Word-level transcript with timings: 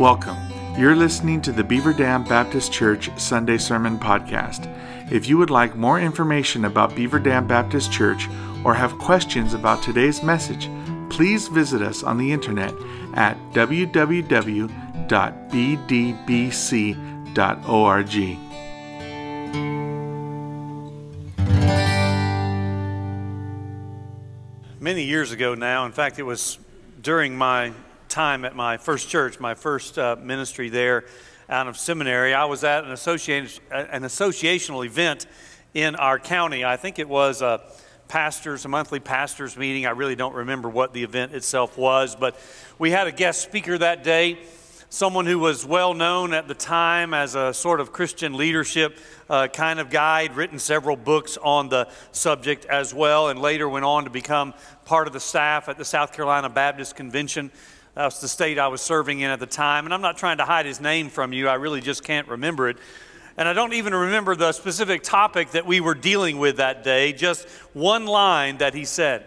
Welcome. 0.00 0.36
You're 0.76 0.96
listening 0.96 1.40
to 1.42 1.52
the 1.52 1.62
Beaver 1.62 1.92
Dam 1.92 2.24
Baptist 2.24 2.72
Church 2.72 3.08
Sunday 3.16 3.58
Sermon 3.58 3.96
Podcast. 3.96 4.66
If 5.12 5.28
you 5.28 5.38
would 5.38 5.50
like 5.50 5.76
more 5.76 6.00
information 6.00 6.64
about 6.64 6.96
Beaver 6.96 7.20
Dam 7.20 7.46
Baptist 7.46 7.92
Church 7.92 8.28
or 8.64 8.74
have 8.74 8.98
questions 8.98 9.54
about 9.54 9.84
today's 9.84 10.20
message, 10.20 10.68
please 11.10 11.46
visit 11.46 11.80
us 11.80 12.02
on 12.02 12.18
the 12.18 12.32
internet 12.32 12.74
at 13.14 13.38
www.bdbc.org. 13.52 14.68
Many 24.80 25.04
years 25.04 25.30
ago 25.30 25.54
now, 25.54 25.86
in 25.86 25.92
fact, 25.92 26.18
it 26.18 26.24
was 26.24 26.58
during 27.00 27.36
my 27.38 27.72
time 28.14 28.44
at 28.44 28.54
my 28.54 28.76
first 28.76 29.08
church, 29.08 29.40
my 29.40 29.54
first 29.54 29.98
uh, 29.98 30.14
ministry 30.22 30.68
there 30.68 31.04
out 31.48 31.66
of 31.66 31.76
seminary, 31.76 32.32
I 32.32 32.44
was 32.44 32.62
at 32.62 32.84
an, 32.84 32.90
an 32.92 32.96
associational 32.96 34.86
event 34.86 35.26
in 35.74 35.96
our 35.96 36.20
county. 36.20 36.64
I 36.64 36.76
think 36.76 37.00
it 37.00 37.08
was 37.08 37.42
a 37.42 37.60
pastors, 38.06 38.64
a 38.64 38.68
monthly 38.68 39.00
pastors 39.00 39.56
meeting. 39.56 39.84
I 39.84 39.90
really 39.90 40.14
don't 40.14 40.36
remember 40.36 40.68
what 40.68 40.94
the 40.94 41.02
event 41.02 41.34
itself 41.34 41.76
was, 41.76 42.14
but 42.14 42.38
we 42.78 42.92
had 42.92 43.08
a 43.08 43.12
guest 43.12 43.42
speaker 43.42 43.76
that 43.78 44.04
day, 44.04 44.38
someone 44.90 45.26
who 45.26 45.40
was 45.40 45.66
well 45.66 45.92
known 45.92 46.34
at 46.34 46.46
the 46.46 46.54
time 46.54 47.14
as 47.14 47.34
a 47.34 47.52
sort 47.52 47.80
of 47.80 47.92
Christian 47.92 48.34
leadership 48.34 48.96
uh, 49.28 49.48
kind 49.48 49.80
of 49.80 49.90
guy, 49.90 50.22
He'd 50.22 50.36
written 50.36 50.60
several 50.60 50.94
books 50.94 51.36
on 51.36 51.68
the 51.68 51.88
subject 52.12 52.64
as 52.66 52.94
well, 52.94 53.28
and 53.28 53.40
later 53.40 53.68
went 53.68 53.84
on 53.84 54.04
to 54.04 54.10
become 54.10 54.54
part 54.84 55.08
of 55.08 55.12
the 55.12 55.18
staff 55.18 55.68
at 55.68 55.78
the 55.78 55.84
South 55.84 56.12
Carolina 56.12 56.48
Baptist 56.48 56.94
Convention. 56.94 57.50
That 57.94 58.06
was 58.06 58.20
the 58.20 58.28
state 58.28 58.58
I 58.58 58.68
was 58.68 58.82
serving 58.82 59.20
in 59.20 59.30
at 59.30 59.40
the 59.40 59.46
time. 59.46 59.84
And 59.84 59.94
I'm 59.94 60.00
not 60.00 60.16
trying 60.16 60.38
to 60.38 60.44
hide 60.44 60.66
his 60.66 60.80
name 60.80 61.10
from 61.10 61.32
you, 61.32 61.48
I 61.48 61.54
really 61.54 61.80
just 61.80 62.04
can't 62.04 62.28
remember 62.28 62.68
it. 62.68 62.76
And 63.36 63.48
I 63.48 63.52
don't 63.52 63.72
even 63.72 63.94
remember 63.94 64.36
the 64.36 64.52
specific 64.52 65.02
topic 65.02 65.52
that 65.52 65.66
we 65.66 65.80
were 65.80 65.94
dealing 65.94 66.38
with 66.38 66.58
that 66.58 66.84
day, 66.84 67.12
just 67.12 67.48
one 67.72 68.06
line 68.06 68.58
that 68.58 68.74
he 68.74 68.84
said. 68.84 69.26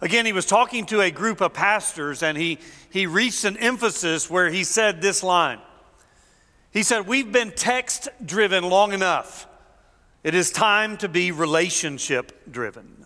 Again, 0.00 0.26
he 0.26 0.32
was 0.32 0.46
talking 0.46 0.86
to 0.86 1.00
a 1.00 1.10
group 1.10 1.40
of 1.40 1.52
pastors, 1.52 2.22
and 2.22 2.36
he, 2.36 2.58
he 2.90 3.06
reached 3.06 3.44
an 3.44 3.56
emphasis 3.58 4.30
where 4.30 4.50
he 4.50 4.64
said 4.64 5.00
this 5.00 5.22
line. 5.22 5.60
He 6.70 6.82
said, 6.82 7.06
We've 7.06 7.30
been 7.30 7.52
text 7.52 8.08
driven 8.24 8.64
long 8.64 8.92
enough. 8.92 9.46
It 10.22 10.34
is 10.34 10.50
time 10.50 10.96
to 10.98 11.08
be 11.08 11.32
relationship 11.32 12.50
driven. 12.50 13.03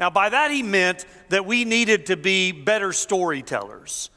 Now, 0.00 0.08
by 0.08 0.30
that, 0.30 0.50
he 0.50 0.62
meant 0.62 1.04
that 1.28 1.44
we 1.44 1.66
needed 1.66 2.06
to 2.06 2.16
be 2.16 2.52
better 2.52 2.90
storytellers. 2.94 4.08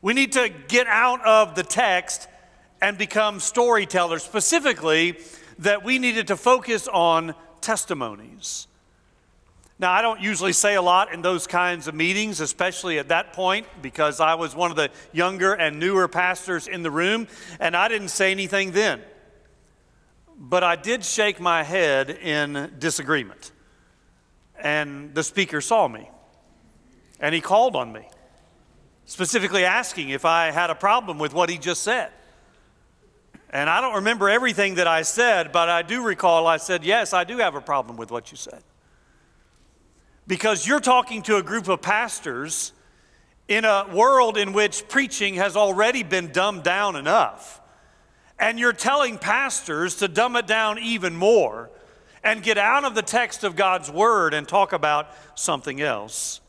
We 0.00 0.14
need 0.14 0.32
to 0.32 0.48
get 0.48 0.86
out 0.86 1.22
of 1.26 1.54
the 1.54 1.62
text 1.62 2.28
and 2.80 2.96
become 2.96 3.38
storytellers, 3.38 4.22
specifically, 4.22 5.18
that 5.58 5.84
we 5.84 5.98
needed 5.98 6.28
to 6.28 6.36
focus 6.36 6.88
on 6.88 7.34
testimonies. 7.60 8.66
Now, 9.78 9.92
I 9.92 10.00
don't 10.00 10.20
usually 10.20 10.54
say 10.54 10.76
a 10.76 10.82
lot 10.82 11.12
in 11.12 11.20
those 11.20 11.46
kinds 11.46 11.88
of 11.88 11.94
meetings, 11.94 12.40
especially 12.40 12.98
at 12.98 13.08
that 13.08 13.34
point, 13.34 13.66
because 13.82 14.18
I 14.18 14.34
was 14.34 14.56
one 14.56 14.70
of 14.70 14.78
the 14.78 14.90
younger 15.12 15.52
and 15.52 15.78
newer 15.78 16.08
pastors 16.08 16.66
in 16.66 16.82
the 16.82 16.90
room, 16.90 17.28
and 17.60 17.76
I 17.76 17.88
didn't 17.88 18.08
say 18.08 18.30
anything 18.30 18.72
then. 18.72 19.02
But 20.38 20.64
I 20.64 20.74
did 20.74 21.04
shake 21.04 21.38
my 21.38 21.64
head 21.64 22.08
in 22.08 22.72
disagreement 22.78 23.52
and 24.62 25.12
the 25.12 25.24
speaker 25.24 25.60
saw 25.60 25.88
me. 25.88 26.08
And 27.20 27.34
he 27.34 27.40
called 27.40 27.76
on 27.76 27.92
me, 27.92 28.08
specifically 29.04 29.64
asking 29.64 30.10
if 30.10 30.24
I 30.24 30.50
had 30.50 30.70
a 30.70 30.74
problem 30.74 31.18
with 31.18 31.34
what 31.34 31.50
he 31.50 31.58
just 31.58 31.82
said. 31.82 32.10
And 33.50 33.68
I 33.68 33.80
don't 33.80 33.96
remember 33.96 34.30
everything 34.30 34.76
that 34.76 34.86
I 34.86 35.02
said, 35.02 35.52
but 35.52 35.68
I 35.68 35.82
do 35.82 36.02
recall 36.02 36.46
I 36.46 36.56
said, 36.56 36.84
Yes, 36.84 37.12
I 37.12 37.24
do 37.24 37.36
have 37.38 37.54
a 37.54 37.60
problem 37.60 37.96
with 37.96 38.10
what 38.10 38.30
you 38.30 38.36
said. 38.36 38.62
Because 40.26 40.66
you're 40.66 40.80
talking 40.80 41.22
to 41.22 41.36
a 41.36 41.42
group 41.42 41.68
of 41.68 41.82
pastors 41.82 42.72
in 43.48 43.64
a 43.64 43.88
world 43.92 44.38
in 44.38 44.52
which 44.52 44.88
preaching 44.88 45.34
has 45.34 45.56
already 45.56 46.02
been 46.02 46.32
dumbed 46.32 46.62
down 46.62 46.96
enough. 46.96 47.60
And 48.38 48.58
you're 48.58 48.72
telling 48.72 49.18
pastors 49.18 49.96
to 49.96 50.08
dumb 50.08 50.36
it 50.36 50.46
down 50.46 50.78
even 50.78 51.14
more 51.14 51.70
and 52.24 52.42
get 52.42 52.58
out 52.58 52.84
of 52.84 52.94
the 52.94 53.02
text 53.02 53.44
of 53.44 53.56
God's 53.56 53.90
Word 53.90 54.34
and 54.34 54.46
talk 54.46 54.72
about 54.72 55.08
something 55.34 55.80
else. 55.80 56.40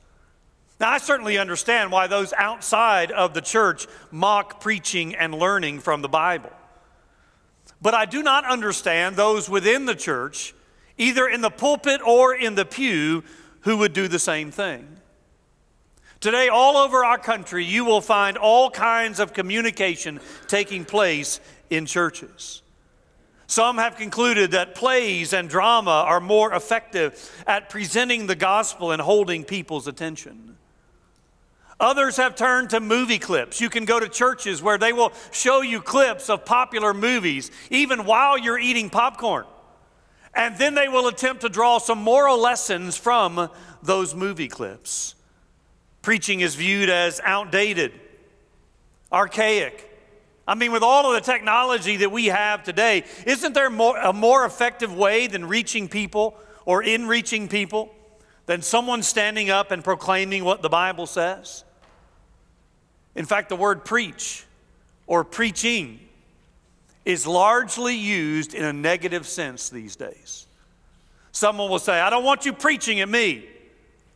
Now, 0.80 0.92
I 0.92 0.98
certainly 0.98 1.38
understand 1.38 1.92
why 1.92 2.08
those 2.08 2.34
outside 2.34 3.12
of 3.12 3.34
the 3.34 3.42
church 3.42 3.88
mock 4.12 4.60
preaching 4.60 5.16
and 5.16 5.34
learning 5.34 5.80
from 5.80 6.02
the 6.02 6.10
Bible. 6.10 6.52
But 7.82 7.94
I 7.94 8.06
do 8.06 8.24
not 8.24 8.46
understand 8.46 9.16
those 9.16 9.50
within 9.50 9.86
the 9.86 9.96
church, 9.96 10.54
either 10.98 11.28
in 11.28 11.42
the 11.42 11.50
pulpit 11.50 12.02
or 12.06 12.34
in 12.34 12.56
the 12.56 12.66
pew, 12.66 13.24
who 13.62 13.78
would 13.78 13.94
do 13.94 14.08
the 14.08 14.20
same 14.20 14.52
thing. 14.52 14.88
Today, 16.20 16.48
all 16.48 16.78
over 16.78 17.04
our 17.04 17.18
country, 17.18 17.66
you 17.66 17.84
will 17.84 18.00
find 18.00 18.38
all 18.38 18.70
kinds 18.70 19.20
of 19.20 19.34
communication 19.34 20.22
taking 20.48 20.86
place 20.86 21.42
in 21.70 21.86
churches. 21.86 22.63
Some 23.54 23.78
have 23.78 23.98
concluded 23.98 24.50
that 24.50 24.74
plays 24.74 25.32
and 25.32 25.48
drama 25.48 25.92
are 26.08 26.20
more 26.20 26.56
effective 26.56 27.32
at 27.46 27.70
presenting 27.70 28.26
the 28.26 28.34
gospel 28.34 28.90
and 28.90 29.00
holding 29.00 29.44
people's 29.44 29.88
attention. 29.88 30.58
Others 31.80 32.18
have 32.18 32.36
turned 32.36 32.72
to 32.72 32.80
movie 32.80 33.20
clips. 33.20 33.62
You 33.62 33.70
can 33.70 33.86
go 33.86 34.00
to 34.00 34.10
churches 34.10 34.64
where 34.64 34.80
they 34.80 34.92
will 34.92 35.14
show 35.32 35.62
you 35.62 35.82
clips 35.84 36.32
of 36.32 36.46
popular 36.46 36.96
movies, 36.96 37.52
even 37.70 38.06
while 38.06 38.40
you're 38.40 38.58
eating 38.58 38.90
popcorn. 38.90 39.46
And 40.34 40.58
then 40.58 40.74
they 40.74 40.88
will 40.88 41.08
attempt 41.08 41.42
to 41.42 41.50
draw 41.50 41.78
some 41.78 42.00
moral 42.00 42.42
lessons 42.42 42.98
from 42.98 43.52
those 43.84 44.16
movie 44.16 44.48
clips. 44.48 45.14
Preaching 46.02 46.40
is 46.40 46.56
viewed 46.56 46.90
as 46.90 47.22
outdated, 47.24 47.92
archaic, 49.12 49.93
I 50.48 50.56
mean, 50.56 50.72
with 50.72 50.84
all 50.84 51.14
of 51.14 51.14
the 51.14 51.32
technology 51.32 51.98
that 51.98 52.12
we 52.12 52.26
have 52.26 52.64
today, 52.64 53.06
isn't 53.26 53.54
there 53.54 53.70
more, 53.70 53.98
a 53.98 54.12
more 54.12 54.46
effective 54.46 54.94
way 54.94 55.28
than 55.28 55.46
reaching 55.46 55.88
people 55.88 56.36
or 56.66 56.84
in 56.84 57.08
reaching 57.08 57.48
people 57.48 57.94
than 58.46 58.62
someone 58.62 59.04
standing 59.04 59.50
up 59.50 59.72
and 59.72 59.84
proclaiming 59.84 60.44
what 60.44 60.62
the 60.62 60.70
Bible 60.70 61.06
says? 61.08 61.64
In 63.16 63.26
fact, 63.26 63.50
the 63.50 63.56
word 63.56 63.86
preach 63.86 64.46
or 65.08 65.24
preaching 65.24 66.00
is 67.06 67.26
largely 67.28 67.96
used 67.96 68.54
in 68.54 68.64
a 68.64 68.74
negative 68.74 69.28
sense 69.28 69.70
these 69.70 69.96
days. 69.96 70.48
Someone 71.32 71.70
will 71.70 71.80
say, 71.80 72.00
I 72.00 72.10
don't 72.10 72.24
want 72.24 72.46
you 72.46 72.54
preaching 72.54 73.00
at 73.00 73.10
me. 73.10 73.46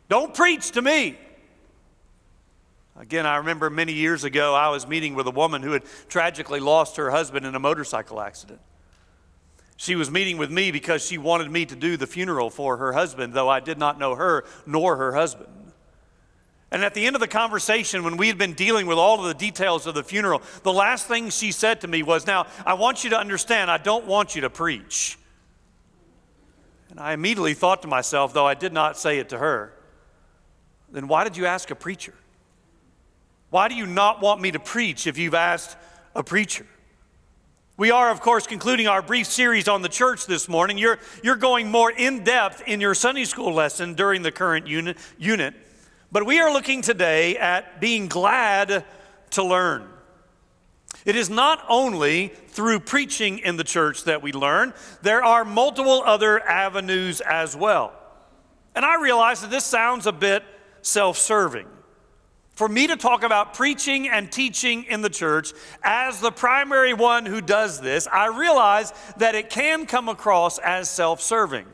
Don't 0.08 0.34
preach 0.34 0.72
to 0.72 0.82
me. 0.82 1.18
Again, 2.98 3.26
I 3.26 3.36
remember 3.36 3.70
many 3.70 3.92
years 3.92 4.24
ago, 4.24 4.54
I 4.54 4.70
was 4.70 4.86
meeting 4.86 5.14
with 5.14 5.28
a 5.28 5.30
woman 5.30 5.62
who 5.62 5.70
had 5.70 5.84
tragically 6.08 6.58
lost 6.58 6.96
her 6.96 7.10
husband 7.10 7.46
in 7.46 7.54
a 7.54 7.60
motorcycle 7.60 8.20
accident. 8.20 8.60
She 9.76 9.94
was 9.94 10.10
meeting 10.10 10.36
with 10.36 10.50
me 10.50 10.72
because 10.72 11.06
she 11.06 11.16
wanted 11.16 11.48
me 11.48 11.64
to 11.66 11.76
do 11.76 11.96
the 11.96 12.08
funeral 12.08 12.50
for 12.50 12.78
her 12.78 12.92
husband, 12.92 13.34
though 13.34 13.48
I 13.48 13.60
did 13.60 13.78
not 13.78 14.00
know 14.00 14.16
her 14.16 14.44
nor 14.66 14.96
her 14.96 15.14
husband. 15.14 15.48
And 16.72 16.82
at 16.82 16.94
the 16.94 17.06
end 17.06 17.14
of 17.14 17.20
the 17.20 17.28
conversation, 17.28 18.02
when 18.02 18.16
we 18.16 18.26
had 18.26 18.36
been 18.36 18.54
dealing 18.54 18.86
with 18.86 18.98
all 18.98 19.20
of 19.20 19.26
the 19.26 19.34
details 19.34 19.86
of 19.86 19.94
the 19.94 20.02
funeral, 20.02 20.42
the 20.64 20.72
last 20.72 21.06
thing 21.06 21.30
she 21.30 21.52
said 21.52 21.80
to 21.82 21.88
me 21.88 22.02
was, 22.02 22.26
Now, 22.26 22.48
I 22.66 22.74
want 22.74 23.04
you 23.04 23.10
to 23.10 23.18
understand, 23.18 23.70
I 23.70 23.78
don't 23.78 24.06
want 24.06 24.34
you 24.34 24.40
to 24.42 24.50
preach. 24.50 25.16
And 26.90 26.98
I 26.98 27.12
immediately 27.12 27.54
thought 27.54 27.82
to 27.82 27.88
myself, 27.88 28.34
though 28.34 28.46
I 28.46 28.54
did 28.54 28.72
not 28.72 28.98
say 28.98 29.18
it 29.18 29.28
to 29.28 29.38
her, 29.38 29.72
then 30.90 31.06
why 31.06 31.22
did 31.22 31.36
you 31.36 31.46
ask 31.46 31.70
a 31.70 31.76
preacher? 31.76 32.14
Why 33.50 33.68
do 33.68 33.74
you 33.74 33.86
not 33.86 34.20
want 34.20 34.40
me 34.40 34.50
to 34.50 34.58
preach 34.58 35.06
if 35.06 35.16
you've 35.16 35.34
asked 35.34 35.76
a 36.14 36.22
preacher? 36.22 36.66
We 37.78 37.90
are, 37.90 38.10
of 38.10 38.20
course, 38.20 38.46
concluding 38.46 38.88
our 38.88 39.00
brief 39.00 39.26
series 39.26 39.68
on 39.68 39.82
the 39.82 39.88
church 39.88 40.26
this 40.26 40.48
morning. 40.48 40.78
You're, 40.78 40.98
you're 41.22 41.36
going 41.36 41.70
more 41.70 41.90
in 41.90 42.24
depth 42.24 42.62
in 42.66 42.80
your 42.80 42.94
Sunday 42.94 43.24
school 43.24 43.54
lesson 43.54 43.94
during 43.94 44.22
the 44.22 44.32
current 44.32 44.66
unit, 44.66 44.98
unit. 45.16 45.54
But 46.10 46.26
we 46.26 46.40
are 46.40 46.52
looking 46.52 46.82
today 46.82 47.36
at 47.36 47.80
being 47.80 48.08
glad 48.08 48.84
to 49.30 49.44
learn. 49.44 49.88
It 51.04 51.16
is 51.16 51.30
not 51.30 51.64
only 51.68 52.28
through 52.48 52.80
preaching 52.80 53.38
in 53.38 53.56
the 53.56 53.64
church 53.64 54.04
that 54.04 54.22
we 54.22 54.32
learn, 54.32 54.74
there 55.02 55.22
are 55.22 55.44
multiple 55.44 56.02
other 56.04 56.40
avenues 56.40 57.20
as 57.20 57.56
well. 57.56 57.92
And 58.74 58.84
I 58.84 59.00
realize 59.00 59.40
that 59.42 59.50
this 59.50 59.64
sounds 59.64 60.06
a 60.06 60.12
bit 60.12 60.42
self 60.82 61.16
serving 61.16 61.66
for 62.58 62.68
me 62.68 62.88
to 62.88 62.96
talk 62.96 63.22
about 63.22 63.54
preaching 63.54 64.08
and 64.08 64.32
teaching 64.32 64.82
in 64.88 65.00
the 65.00 65.08
church 65.08 65.52
as 65.80 66.18
the 66.18 66.32
primary 66.32 66.92
one 66.92 67.24
who 67.24 67.40
does 67.40 67.80
this, 67.80 68.08
I 68.08 68.36
realize 68.36 68.92
that 69.18 69.36
it 69.36 69.48
can 69.48 69.86
come 69.86 70.08
across 70.08 70.58
as 70.58 70.90
self 70.90 71.22
serving. 71.22 71.66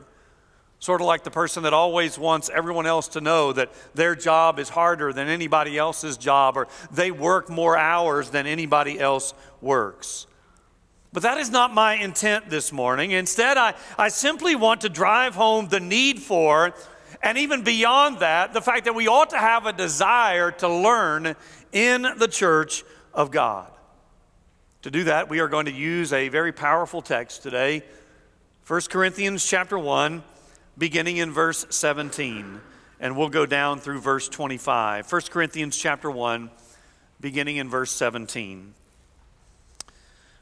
Sort 0.81 1.01
of 1.01 1.07
like 1.07 1.25
the 1.25 1.31
person 1.31 1.63
that 1.63 1.73
always 1.73 2.19
wants 2.19 2.51
everyone 2.51 2.85
else 2.85 3.09
to 3.09 3.23
know 3.23 3.55
that 3.55 3.73
their 3.95 4.15
job 4.15 4.59
is 4.59 4.69
harder 4.69 5.11
than 5.11 5.29
anybody 5.29 5.79
else's 5.79 6.19
job 6.19 6.59
or 6.59 6.69
they 6.91 7.11
work 7.11 7.49
more 7.49 7.79
hours 7.79 8.29
than 8.29 8.47
anybody 8.47 9.01
else 9.01 9.33
works. 9.63 10.27
But 11.15 11.23
that 11.23 11.39
is 11.39 11.49
not 11.49 11.73
my 11.73 11.95
intent 11.95 12.51
this 12.51 12.73
morning. 12.73 13.13
Instead, 13.13 13.57
I, 13.57 13.73
I 13.97 14.09
simply 14.09 14.55
want 14.55 14.83
to 14.83 14.91
drive 14.91 15.35
home 15.35 15.69
the 15.69 15.81
need 15.81 16.21
for, 16.21 16.75
and 17.25 17.39
even 17.39 17.65
beyond 17.65 18.21
that, 18.21 18.53
the 18.53 18.61
fact 18.61 18.85
that 18.85 18.95
we 18.95 19.09
ought 19.09 19.31
to 19.31 19.39
have 19.39 19.65
a 19.65 19.73
desire 19.73 20.51
to 20.53 20.69
learn 20.69 21.35
in 21.73 22.07
the 22.19 22.29
church 22.29 22.85
of 23.15 23.31
God. 23.31 23.71
To 24.83 24.91
do 24.91 25.05
that, 25.05 25.31
we 25.31 25.41
are 25.41 25.49
going 25.49 25.65
to 25.65 25.73
use 25.73 26.13
a 26.13 26.29
very 26.29 26.53
powerful 26.53 27.01
text 27.01 27.43
today 27.43 27.83
1 28.67 28.81
Corinthians 28.91 29.45
chapter 29.45 29.79
1 29.79 30.23
beginning 30.77 31.17
in 31.17 31.33
verse 31.33 31.65
17, 31.71 32.61
and 33.01 33.17
we'll 33.17 33.29
go 33.29 33.47
down 33.47 33.79
through 33.79 34.01
verse 34.01 34.29
25. 34.29 35.11
1 35.11 35.23
Corinthians 35.31 35.77
chapter 35.77 36.11
1, 36.11 36.51
beginning 37.21 37.57
in 37.57 37.71
verse 37.71 37.91
17. 37.93 38.75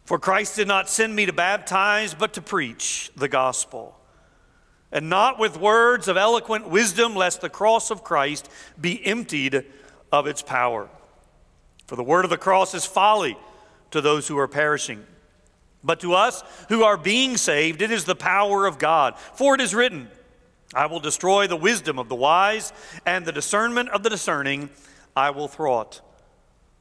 For 0.05 0.19
Christ 0.19 0.57
did 0.57 0.67
not 0.67 0.89
send 0.89 1.15
me 1.15 1.27
to 1.27 1.33
baptize, 1.33 2.15
but 2.15 2.33
to 2.35 2.43
preach 2.43 3.11
the 3.17 3.29
gospel, 3.29 3.97
and 4.93 5.09
not 5.09 5.39
with 5.39 5.59
words 5.59 6.07
of 6.07 6.17
eloquent 6.17 6.69
wisdom, 6.69 7.17
lest 7.17 7.41
the 7.41 7.49
cross 7.49 7.91
of 7.91 8.05
Christ 8.05 8.49
be 8.81 9.05
emptied 9.05 9.65
of 10.13 10.27
its 10.27 10.43
power. 10.43 10.89
For 11.87 11.97
the 11.97 12.05
word 12.05 12.25
of 12.25 12.31
the 12.31 12.37
cross 12.37 12.75
is 12.75 12.85
folly 12.85 13.37
to 13.91 14.01
those 14.01 14.29
who 14.29 14.39
are 14.39 14.49
perishing. 14.49 15.05
But 15.83 16.01
to 16.01 16.15
us 16.15 16.45
who 16.69 16.85
are 16.85 16.97
being 16.97 17.37
saved, 17.37 17.83
it 17.83 17.91
is 17.91 18.05
the 18.05 18.15
power 18.15 18.67
of 18.67 18.79
God. 18.79 19.19
For 19.19 19.55
it 19.55 19.61
is 19.61 19.75
written, 19.75 20.09
I 20.75 20.87
will 20.87 21.01
destroy 21.01 21.47
the 21.47 21.57
wisdom 21.57 21.99
of 21.99 22.09
the 22.09 22.15
wise, 22.15 22.73
and 23.05 23.25
the 23.25 23.33
discernment 23.33 23.89
of 23.89 24.03
the 24.03 24.11
discerning 24.11 24.71
I 25.17 25.31
will 25.31 25.49
thwart. 25.49 26.01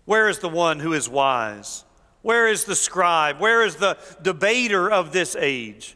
Where 0.05 0.29
is 0.29 0.39
the 0.39 0.49
one 0.49 0.79
who 0.79 0.93
is 0.93 1.09
wise? 1.09 1.83
Where 2.21 2.47
is 2.47 2.65
the 2.65 2.75
scribe? 2.75 3.39
Where 3.39 3.63
is 3.63 3.77
the 3.77 3.97
debater 4.21 4.89
of 4.89 5.11
this 5.11 5.35
age? 5.35 5.95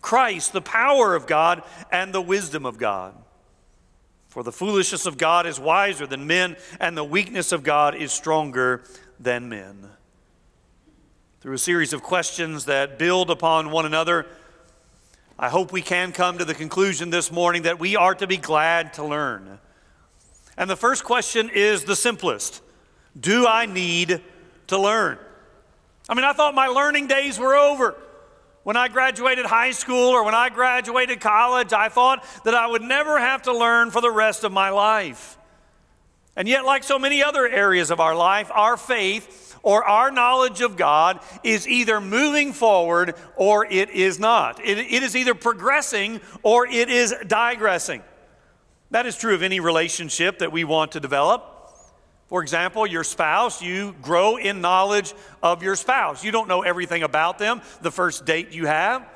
Christ, 0.00 0.52
the 0.52 0.60
power 0.60 1.14
of 1.14 1.26
God 1.26 1.62
and 1.90 2.12
the 2.12 2.22
wisdom 2.22 2.64
of 2.64 2.78
God. 2.78 3.14
For 4.28 4.42
the 4.42 4.52
foolishness 4.52 5.06
of 5.06 5.18
God 5.18 5.46
is 5.46 5.58
wiser 5.58 6.06
than 6.06 6.26
men, 6.26 6.56
and 6.78 6.96
the 6.96 7.04
weakness 7.04 7.50
of 7.50 7.64
God 7.64 7.96
is 7.96 8.12
stronger 8.12 8.84
than 9.18 9.48
men. 9.48 9.88
Through 11.40 11.54
a 11.54 11.58
series 11.58 11.92
of 11.92 12.02
questions 12.02 12.66
that 12.66 12.98
build 12.98 13.28
upon 13.28 13.70
one 13.70 13.86
another, 13.86 14.26
I 15.38 15.48
hope 15.48 15.72
we 15.72 15.82
can 15.82 16.12
come 16.12 16.38
to 16.38 16.44
the 16.44 16.54
conclusion 16.54 17.10
this 17.10 17.32
morning 17.32 17.62
that 17.62 17.80
we 17.80 17.96
are 17.96 18.14
to 18.14 18.26
be 18.26 18.36
glad 18.36 18.92
to 18.94 19.04
learn. 19.04 19.58
And 20.56 20.68
the 20.68 20.76
first 20.76 21.02
question 21.02 21.50
is 21.52 21.84
the 21.84 21.96
simplest 21.96 22.62
Do 23.18 23.46
I 23.46 23.66
need 23.66 24.20
to 24.68 24.78
learn? 24.78 25.18
I 26.08 26.14
mean, 26.14 26.24
I 26.24 26.34
thought 26.34 26.54
my 26.54 26.66
learning 26.66 27.06
days 27.08 27.38
were 27.38 27.56
over. 27.56 27.96
When 28.62 28.76
I 28.76 28.88
graduated 28.88 29.46
high 29.46 29.70
school 29.70 30.10
or 30.10 30.24
when 30.24 30.34
I 30.34 30.50
graduated 30.50 31.20
college, 31.20 31.72
I 31.72 31.88
thought 31.88 32.24
that 32.44 32.54
I 32.54 32.66
would 32.66 32.82
never 32.82 33.18
have 33.18 33.42
to 33.42 33.56
learn 33.56 33.90
for 33.90 34.02
the 34.02 34.10
rest 34.10 34.44
of 34.44 34.52
my 34.52 34.70
life. 34.70 35.38
And 36.36 36.46
yet, 36.46 36.64
like 36.64 36.84
so 36.84 36.98
many 36.98 37.22
other 37.22 37.46
areas 37.46 37.90
of 37.90 38.00
our 38.00 38.14
life, 38.14 38.50
our 38.52 38.76
faith 38.76 39.58
or 39.62 39.84
our 39.84 40.10
knowledge 40.10 40.60
of 40.60 40.76
God 40.76 41.20
is 41.42 41.68
either 41.68 42.00
moving 42.00 42.52
forward 42.52 43.14
or 43.36 43.66
it 43.66 43.90
is 43.90 44.18
not. 44.18 44.64
It, 44.64 44.78
it 44.78 45.02
is 45.02 45.16
either 45.16 45.34
progressing 45.34 46.20
or 46.42 46.66
it 46.66 46.88
is 46.88 47.14
digressing. 47.26 48.02
That 48.90 49.06
is 49.06 49.16
true 49.16 49.34
of 49.34 49.42
any 49.42 49.60
relationship 49.60 50.38
that 50.38 50.52
we 50.52 50.64
want 50.64 50.92
to 50.92 51.00
develop. 51.00 51.59
For 52.30 52.40
example, 52.42 52.86
your 52.86 53.04
spouse, 53.04 53.60
you 53.60 53.94
grow 54.00 54.38
in 54.38 54.62
knowledge 54.62 55.12
of 55.42 55.62
your 55.62 55.76
spouse. 55.76 56.24
You 56.24 56.30
don't 56.30 56.48
know 56.48 56.62
everything 56.62 57.02
about 57.02 57.38
them 57.38 57.60
the 57.82 57.90
first 57.90 58.24
date 58.24 58.52
you 58.52 58.66
have. 58.66 59.06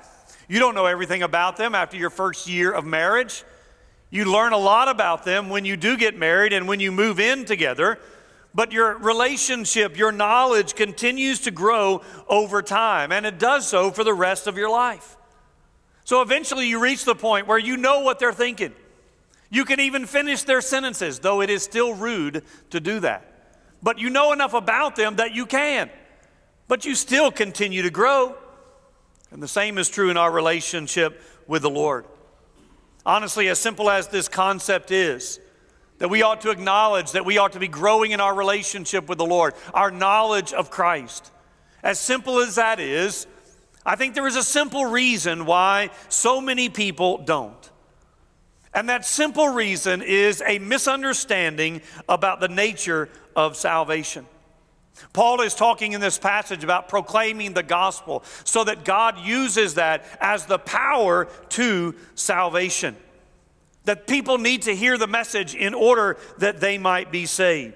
You 0.49 0.58
don't 0.58 0.75
know 0.75 0.84
everything 0.84 1.22
about 1.22 1.56
them 1.56 1.75
after 1.75 1.96
your 1.96 2.11
first 2.11 2.46
year 2.46 2.70
of 2.70 2.84
marriage. 2.84 3.43
You 4.11 4.31
learn 4.31 4.52
a 4.52 4.58
lot 4.58 4.88
about 4.88 5.25
them 5.25 5.49
when 5.49 5.64
you 5.64 5.78
do 5.78 5.96
get 5.96 6.19
married 6.19 6.52
and 6.52 6.69
when 6.69 6.81
you 6.81 6.93
move 6.93 7.19
in 7.19 7.46
together 7.46 7.99
but 8.55 8.72
your 8.72 8.96
relationship, 8.99 9.99
your 9.99 10.12
knowledge 10.12 10.76
continues 10.76 11.40
to 11.40 11.50
grow 11.50 12.02
over 12.28 12.62
time, 12.62 13.11
and 13.11 13.26
it 13.26 13.38
does 13.38 13.66
so 13.66 13.90
for 13.90 14.05
the 14.05 14.14
rest 14.14 14.46
of 14.46 14.56
your 14.56 14.70
life. 14.70 15.16
So 16.05 16.22
eventually 16.22 16.69
you 16.69 16.78
reach 16.78 17.05
the 17.05 17.16
point 17.16 17.49
where 17.49 17.58
you 17.58 17.76
know 17.76 18.00
what 18.00 18.20
they're 18.20 18.32
thinking. 18.32 18.72
You 19.50 19.64
can 19.64 19.81
even 19.81 20.06
finish 20.06 20.43
their 20.43 20.61
sentences, 20.61 21.20
though 21.20 21.41
it 21.41 21.50
is 21.50 21.62
still 21.62 21.94
rude 21.94 22.43
to 22.70 22.81
do 22.81 23.00
that. 23.00 23.31
But 23.82 23.99
you 23.99 24.11
know 24.11 24.32
enough 24.32 24.55
about 24.55 24.96
them 24.96 25.17
that 25.17 25.35
you 25.35 25.46
can. 25.46 25.91
But 26.69 26.85
you 26.85 26.94
still 26.94 27.31
continue 27.31 27.82
to 27.82 27.91
grow. 27.91 28.35
And 29.31 29.43
the 29.43 29.49
same 29.49 29.79
is 29.79 29.88
true 29.88 30.11
in 30.11 30.17
our 30.17 30.31
relationship 30.31 31.20
with 31.46 31.62
the 31.62 31.70
Lord. 31.70 32.06
Honestly, 33.05 33.49
as 33.49 33.58
simple 33.58 33.91
as 33.91 34.08
this 34.08 34.29
concept 34.29 34.91
is, 34.91 35.41
that 35.99 36.08
we 36.08 36.23
ought 36.23 36.40
to 36.40 36.50
acknowledge 36.50 37.12
that 37.12 37.25
we 37.25 37.38
ought 37.38 37.52
to 37.52 37.61
be 37.61 37.69
growing 37.69 38.11
in 38.11 38.20
our 38.20 38.35
relationship 38.35 39.08
with 39.08 39.19
the 39.19 39.26
Lord, 39.26 39.55
our 39.73 39.90
knowledge 39.90 40.52
of 40.52 40.70
Christ. 40.70 41.31
As 41.82 42.00
simple 42.00 42.40
as 42.40 42.56
that 42.56 42.81
is, 42.81 43.26
I 43.87 43.97
think 43.97 44.14
there 44.14 44.26
is 44.26 44.37
a 44.37 44.43
simple 44.43 44.87
reason 44.87 45.44
why 45.44 45.90
so 46.08 46.40
many 46.40 46.69
people 46.69 47.19
don't. 47.19 47.70
And 48.75 48.88
that 48.88 49.05
simple 49.05 49.49
reason 49.49 50.03
is 50.03 50.43
a 50.47 50.59
misunderstanding 50.59 51.81
about 52.09 52.41
the 52.41 52.49
nature 52.49 53.09
of 53.37 53.56
salvation. 53.56 54.26
Paul 55.12 55.41
is 55.41 55.55
talking 55.55 55.93
in 55.93 56.00
this 56.00 56.19
passage 56.19 56.64
about 56.64 56.88
proclaiming 56.88 57.52
the 57.52 57.62
gospel 57.62 58.25
so 58.45 58.64
that 58.64 58.85
God 58.85 59.19
uses 59.19 59.75
that 59.75 60.04
as 60.21 60.47
the 60.47 60.59
power 60.59 61.26
to 61.50 61.95
salvation 62.14 62.97
that 63.85 64.07
people 64.07 64.38
need 64.38 64.62
to 64.62 64.75
hear 64.75 64.99
the 64.99 65.07
message 65.07 65.54
in 65.54 65.75
order 65.75 66.16
that 66.38 66.61
they 66.61 66.78
might 66.78 67.12
be 67.12 67.26
saved. 67.26 67.75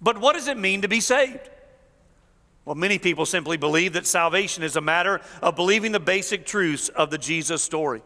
But 0.00 0.18
what 0.18 0.34
does 0.34 0.48
it 0.48 0.56
mean 0.56 0.82
to 0.82 0.88
be 0.88 1.00
saved? 1.00 1.50
Well, 2.64 2.76
many 2.76 2.98
people 2.98 3.26
simply 3.26 3.56
believe 3.56 3.94
that 3.94 4.06
salvation 4.06 4.62
is 4.62 4.76
a 4.76 4.80
matter 4.80 5.20
of 5.42 5.56
believing 5.56 5.92
the 5.92 6.00
basic 6.00 6.46
truths 6.46 6.88
of 6.88 7.10
the 7.10 7.18
Jesus 7.18 7.62
story, 7.62 8.02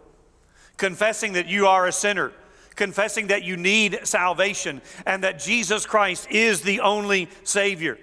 confessing 0.76 1.34
that 1.34 1.46
you 1.46 1.66
are 1.66 1.86
a 1.86 1.92
sinner, 1.92 2.32
confessing 2.74 3.28
that 3.28 3.42
you 3.42 3.56
need 3.56 4.00
salvation, 4.04 4.82
and 5.06 5.24
that 5.24 5.38
Jesus 5.38 5.86
Christ 5.86 6.28
is 6.30 6.62
the 6.62 6.80
only 6.80 7.28
Savior. 7.44 7.98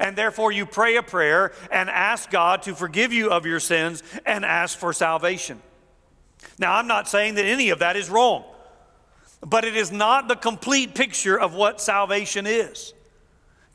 And 0.00 0.16
therefore, 0.16 0.52
you 0.52 0.66
pray 0.66 0.96
a 0.96 1.02
prayer 1.02 1.52
and 1.70 1.88
ask 1.88 2.30
God 2.30 2.62
to 2.62 2.74
forgive 2.74 3.12
you 3.12 3.30
of 3.30 3.46
your 3.46 3.60
sins 3.60 4.02
and 4.26 4.44
ask 4.44 4.76
for 4.76 4.92
salvation. 4.92 5.62
Now, 6.58 6.74
I'm 6.74 6.86
not 6.86 7.08
saying 7.08 7.36
that 7.36 7.44
any 7.44 7.70
of 7.70 7.78
that 7.78 7.96
is 7.96 8.10
wrong 8.10 8.44
but 9.44 9.64
it 9.64 9.76
is 9.76 9.92
not 9.92 10.28
the 10.28 10.36
complete 10.36 10.94
picture 10.94 11.38
of 11.38 11.54
what 11.54 11.80
salvation 11.80 12.46
is. 12.46 12.94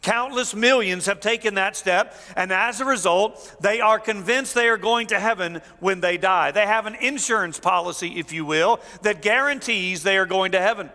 Countless 0.01 0.55
millions 0.55 1.05
have 1.05 1.19
taken 1.19 1.55
that 1.55 1.75
step, 1.75 2.15
and 2.35 2.51
as 2.51 2.81
a 2.81 2.85
result, 2.85 3.55
they 3.59 3.81
are 3.81 3.99
convinced 3.99 4.55
they 4.55 4.67
are 4.67 4.77
going 4.77 5.07
to 5.07 5.19
heaven 5.19 5.61
when 5.79 6.01
they 6.01 6.17
die. 6.17 6.49
They 6.49 6.65
have 6.65 6.87
an 6.87 6.95
insurance 6.95 7.59
policy, 7.59 8.17
if 8.17 8.33
you 8.33 8.43
will, 8.43 8.79
that 9.03 9.21
guarantees 9.21 10.01
they 10.01 10.17
are 10.17 10.25
going 10.25 10.53
to 10.53 10.59
heaven. 10.59 10.89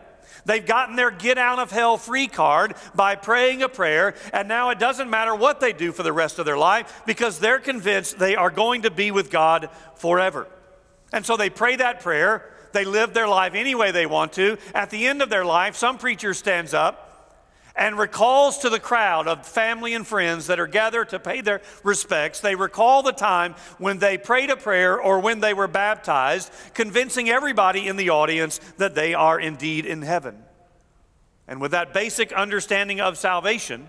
They've 0.45 0.65
gotten 0.65 0.97
their 0.97 1.13
get 1.13 1.39
out 1.39 1.61
of 1.61 1.71
hell 1.71 1.99
free 1.99 2.27
card 2.27 2.75
by 2.97 3.15
praying 3.15 3.63
a 3.63 3.69
prayer, 3.69 4.15
and 4.33 4.49
now 4.49 4.71
it 4.71 4.81
doesn't 4.81 5.11
matter 5.11 5.35
what 5.35 5.61
they 5.61 5.73
do 5.73 5.93
for 5.93 6.03
the 6.03 6.13
rest 6.13 6.41
of 6.41 6.45
their 6.45 6.59
life 6.59 7.03
because 7.07 7.39
they're 7.39 7.61
convinced 7.61 8.19
they 8.19 8.35
are 8.35 8.51
going 8.51 8.83
to 8.83 8.91
be 8.91 9.13
with 9.13 9.31
God 9.31 9.71
forever. 9.95 10.49
And 11.13 11.25
so 11.25 11.37
they 11.37 11.51
pray 11.51 11.77
that 11.77 12.01
prayer, 12.01 12.53
they 12.73 12.85
live 12.85 13.15
their 13.15 13.29
life 13.29 13.55
any 13.55 13.77
way 13.77 13.93
they 13.93 14.07
want 14.07 14.33
to. 14.35 14.59
At 14.75 14.91
the 14.91 15.07
end 15.07 15.23
of 15.23 15.31
their 15.31 15.45
life, 15.45 15.77
some 15.77 15.97
preacher 15.97 16.35
stands 16.35 16.75
up 16.75 17.06
and 17.77 17.99
recalls 17.99 18.59
to 18.59 18.71
the 18.71 18.81
crowd 18.81 19.29
of 19.29 19.47
family 19.47 19.93
and 19.93 20.07
friends 20.07 20.47
that 20.47 20.59
are 20.59 20.67
gathered 20.67 21.11
to 21.11 21.19
pay 21.19 21.43
their 21.43 21.61
respects, 21.83 22.41
they 22.41 22.55
recall 22.55 23.03
the 23.03 23.13
time 23.13 23.55
when 23.79 23.99
they 23.99 24.17
prayed 24.17 24.49
a 24.49 24.57
prayer 24.57 25.01
or 25.01 25.21
when 25.21 25.41
they 25.41 25.53
were 25.53 25.69
baptized, 25.69 26.51
convincing 26.73 27.29
everybody 27.29 27.87
in 27.87 27.97
the 27.97 28.11
audience 28.11 28.59
that 28.79 28.95
they 28.95 29.13
are 29.13 29.39
indeed 29.39 29.85
in 29.85 30.01
heaven. 30.03 30.43
And 31.47 31.61
with 31.61 31.73
that 31.73 31.93
basic 31.93 32.33
understanding 32.33 33.01
of 33.01 33.19
salvation, 33.19 33.89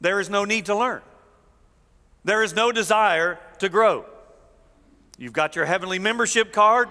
there 0.00 0.20
is 0.20 0.30
no 0.30 0.44
need 0.44 0.66
to 0.66 0.76
learn. 0.76 1.02
There 2.24 2.42
is 2.42 2.54
no 2.54 2.70
desire 2.70 3.38
to 3.58 3.68
grow. 3.68 4.06
You've 5.18 5.32
got 5.32 5.56
your 5.56 5.64
heavenly 5.64 5.98
membership 5.98 6.52
card, 6.52 6.88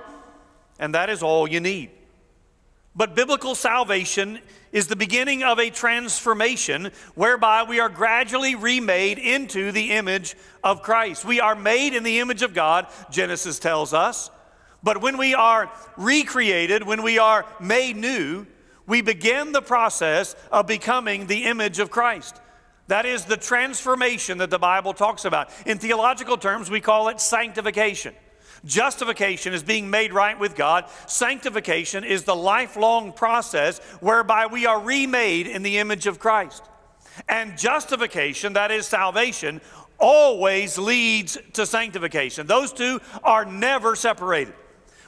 and 0.78 0.94
that 0.94 1.10
is 1.10 1.24
all 1.24 1.48
you 1.48 1.62
need. 1.62 1.92
But 2.96 3.16
biblical 3.16 3.56
salvation 3.56 4.40
is 4.72 4.88
the 4.88 4.96
beginning 4.96 5.44
of 5.44 5.60
a 5.60 5.70
transformation 5.70 6.92
whereby 7.16 7.64
we 7.64 7.80
are 7.80 7.90
gradually 7.90 8.56
remade 8.56 9.18
into 9.18 9.72
the 9.72 9.92
image 9.92 10.36
of 10.64 10.82
Christ. 10.82 11.24
We 11.24 11.40
are 11.40 11.56
made 11.56 11.94
in 11.94 12.04
the 12.04 12.20
image 12.20 12.42
of 12.42 12.54
God, 12.54 12.88
Genesis 13.10 13.60
tells 13.60 13.94
us. 13.94 14.30
But 14.84 15.02
when 15.02 15.18
we 15.18 15.36
are 15.36 15.72
recreated, 15.96 16.84
when 16.84 17.04
we 17.04 17.18
are 17.18 17.46
made 17.60 17.96
new, 17.96 18.46
we 18.88 19.02
begin 19.02 19.52
the 19.52 19.62
process 19.62 20.36
of 20.52 20.68
becoming 20.68 21.28
the 21.28 21.46
image 21.46 21.80
of 21.80 21.92
Christ. 21.92 22.42
That 22.88 23.06
is 23.06 23.24
the 23.24 23.38
transformation 23.38 24.40
that 24.40 24.50
the 24.50 24.60
Bible 24.60 24.94
talks 24.94 25.24
about. 25.24 25.50
In 25.66 25.78
theological 25.78 26.38
terms, 26.38 26.70
we 26.70 26.82
call 26.82 27.08
it 27.08 27.22
sanctification. 27.22 28.14
Justification 28.64 29.54
is 29.54 29.64
being 29.64 29.90
made 29.90 30.14
right 30.14 30.38
with 30.40 30.56
God. 30.56 30.86
Sanctification 31.08 32.04
is 32.04 32.24
the 32.24 32.36
lifelong 32.36 33.12
process 33.12 33.80
whereby 34.02 34.46
we 34.46 34.66
are 34.66 34.80
remade 34.80 35.48
in 35.48 35.64
the 35.64 35.80
image 35.80 36.06
of 36.06 36.20
Christ. 36.20 36.64
And 37.28 37.58
justification, 37.58 38.54
that 38.54 38.72
is 38.72 38.86
salvation, 38.86 39.62
always 39.98 40.78
leads 40.78 41.38
to 41.54 41.66
sanctification. 41.66 42.48
Those 42.48 42.72
two 42.72 43.00
are 43.24 43.46
never 43.46 43.96
separated. 43.96 44.54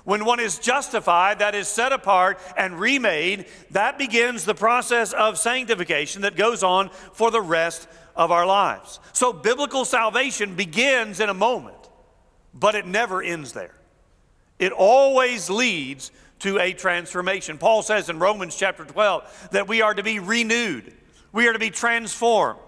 When 0.04 0.26
one 0.26 0.40
is 0.40 0.60
justified, 0.60 1.40
that 1.40 1.56
is 1.56 1.68
set 1.68 1.94
apart 1.94 2.40
and 2.58 2.80
remade, 2.80 3.46
that 3.72 3.98
begins 3.98 4.44
the 4.44 4.56
process 4.56 5.14
of 5.14 5.38
sanctification 5.38 6.24
that 6.24 6.36
goes 6.36 6.62
on 6.62 6.90
for 7.14 7.32
the 7.32 7.42
rest 7.42 7.88
of 8.16 8.32
our 8.32 8.46
lives. 8.46 9.00
So 9.14 9.32
biblical 9.32 9.86
salvation 9.86 10.56
begins 10.56 11.20
in 11.20 11.30
a 11.30 11.34
moment 11.34 11.83
but 12.54 12.76
it 12.76 12.86
never 12.86 13.22
ends 13.22 13.54
there. 13.54 13.76
It 14.60 14.72
always 14.72 15.50
leads 15.50 16.12
to 16.40 16.60
a 16.60 16.74
transformation. 16.74 17.58
Paul 17.58 17.82
says 17.82 18.10
in 18.10 18.20
Romans 18.20 18.56
chapter 18.56 18.86
12 18.86 19.50
that 19.52 19.68
we 19.68 19.82
are 19.82 19.94
to 19.94 20.04
be 20.04 20.20
renewed, 20.20 20.94
we 21.32 21.48
are 21.48 21.54
to 21.54 21.60
be 21.60 21.70
transformed 21.70 22.60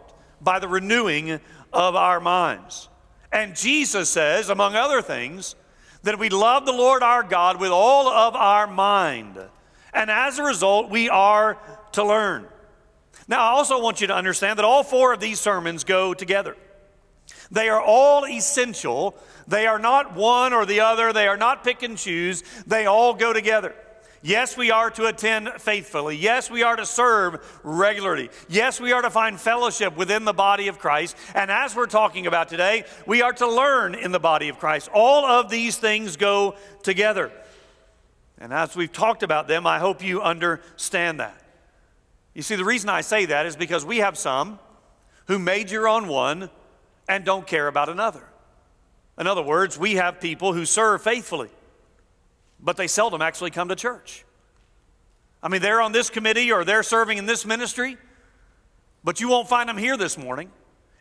by 0.42 0.60
the 0.60 0.68
renewing 0.68 1.40
of 1.74 1.96
our 1.96 2.20
minds. 2.20 2.90
And 3.32 3.56
Jesus 3.56 4.10
says, 4.10 4.50
among 4.50 4.76
other 4.76 5.02
things, 5.02 5.56
that 6.04 6.18
we 6.20 6.30
love 6.30 6.66
the 6.66 6.72
Lord 6.72 7.04
our 7.04 7.24
God 7.24 7.60
with 7.60 7.72
all 7.72 8.08
of 8.08 8.36
our 8.36 8.68
mind. 8.68 9.38
And 9.94 10.10
as 10.10 10.40
a 10.40 10.44
result, 10.44 10.90
we 10.90 11.10
are 11.10 11.58
to 11.94 12.04
learn. 12.04 12.48
Now, 13.28 13.42
I 13.42 13.50
also 13.50 13.82
want 13.82 14.02
you 14.02 14.08
to 14.08 14.16
understand 14.16 14.60
that 14.60 14.66
all 14.66 14.84
four 14.84 15.14
of 15.14 15.20
these 15.20 15.40
sermons 15.40 15.84
go 15.84 16.14
together. 16.14 16.56
They 17.52 17.70
are 17.70 17.82
all 17.82 18.26
essential 18.26 19.16
they 19.48 19.68
are 19.68 19.80
not 19.80 20.16
one 20.16 20.54
or 20.54 20.66
the 20.66 20.80
other, 20.80 21.14
they 21.14 21.28
are 21.28 21.38
not 21.38 21.64
pick 21.64 21.84
and 21.84 21.98
choose, 21.98 22.44
they 22.66 22.86
all 22.86 23.14
go 23.14 23.34
together. 23.34 23.76
Yes, 24.26 24.58
we 24.58 24.72
are 24.72 24.90
to 24.90 25.06
attend 25.06 25.50
faithfully. 25.60 26.18
Yes, 26.18 26.50
we 26.50 26.64
are 26.64 26.76
to 26.76 26.86
serve 26.88 27.60
regularly. 27.62 28.32
Yes, 28.50 28.80
we 28.80 28.92
are 28.92 29.04
to 29.04 29.12
find 29.12 29.40
fellowship 29.40 29.96
within 29.96 30.26
the 30.26 30.34
body 30.34 30.68
of 30.68 30.80
Christ. 30.80 31.16
And 31.36 31.52
as 31.52 31.76
we're 31.76 31.86
talking 31.86 32.26
about 32.26 32.50
today, 32.50 32.86
we 33.06 33.22
are 33.22 33.34
to 33.34 33.48
learn 33.48 33.94
in 33.94 34.12
the 34.12 34.20
body 34.20 34.50
of 34.50 34.58
Christ. 34.58 34.90
All 34.92 35.26
of 35.28 35.52
these 35.52 35.78
things 35.78 36.18
go 36.18 36.56
together. 36.82 37.32
And 38.40 38.52
as 38.52 38.76
we've 38.76 38.92
talked 38.92 39.22
about 39.22 39.48
them, 39.48 39.68
I 39.68 39.78
hope 39.78 40.04
you 40.04 40.24
understand 40.24 41.20
that. 41.20 41.40
You 42.34 42.42
see, 42.42 42.56
the 42.56 42.66
reason 42.66 42.90
I 42.90 43.02
say 43.02 43.26
that 43.26 43.46
is 43.46 43.56
because 43.56 43.86
we 43.86 43.98
have 43.98 44.18
some 44.18 44.58
who 45.28 45.38
major 45.38 45.88
on 45.88 46.08
one 46.08 46.50
and 47.08 47.24
don't 47.24 47.46
care 47.46 47.68
about 47.68 47.90
another. 47.90 48.24
In 49.18 49.28
other 49.28 49.42
words, 49.42 49.78
we 49.78 49.96
have 49.96 50.20
people 50.20 50.54
who 50.54 50.66
serve 50.66 51.02
faithfully, 51.02 51.50
but 52.60 52.78
they 52.78 52.88
seldom 52.88 53.22
actually 53.22 53.52
come 53.52 53.70
to 53.70 53.76
church. 53.76 54.26
I 55.42 55.48
mean, 55.48 55.62
they're 55.62 55.82
on 55.82 55.92
this 55.92 56.10
committee 56.10 56.52
or 56.52 56.66
they're 56.66 56.84
serving 56.84 57.18
in 57.18 57.26
this 57.26 57.46
ministry, 57.46 57.98
but 59.04 59.22
you 59.22 59.30
won't 59.30 59.48
find 59.48 59.70
them 59.70 59.78
here 59.78 59.96
this 59.96 60.18
morning, 60.18 60.50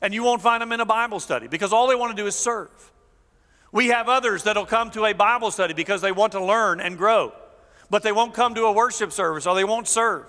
and 0.01 0.13
you 0.13 0.23
won't 0.23 0.43
find 0.43 0.61
them 0.61 0.71
in 0.73 0.81
a 0.81 0.87
Bible 0.87 1.19
study 1.19 1.49
because 1.49 1.73
all 1.73 1.89
they 1.89 1.95
want 1.95 2.17
to 2.17 2.23
do 2.23 2.27
is 2.27 2.37
serve. 2.37 2.93
We 3.73 3.89
have 3.89 4.09
others 4.09 4.45
that'll 4.45 4.67
come 4.67 4.91
to 4.93 5.07
a 5.07 5.13
Bible 5.15 5.51
study 5.51 5.75
because 5.75 6.01
they 6.01 6.13
want 6.13 6.33
to 6.33 6.45
learn 6.45 6.81
and 6.81 6.97
grow, 6.97 7.33
but 7.91 8.05
they 8.05 8.13
won't 8.13 8.35
come 8.35 8.55
to 8.55 8.67
a 8.67 8.73
worship 8.73 9.11
service 9.11 9.47
or 9.47 9.55
they 9.57 9.65
won't 9.65 9.89
serve. 9.89 10.27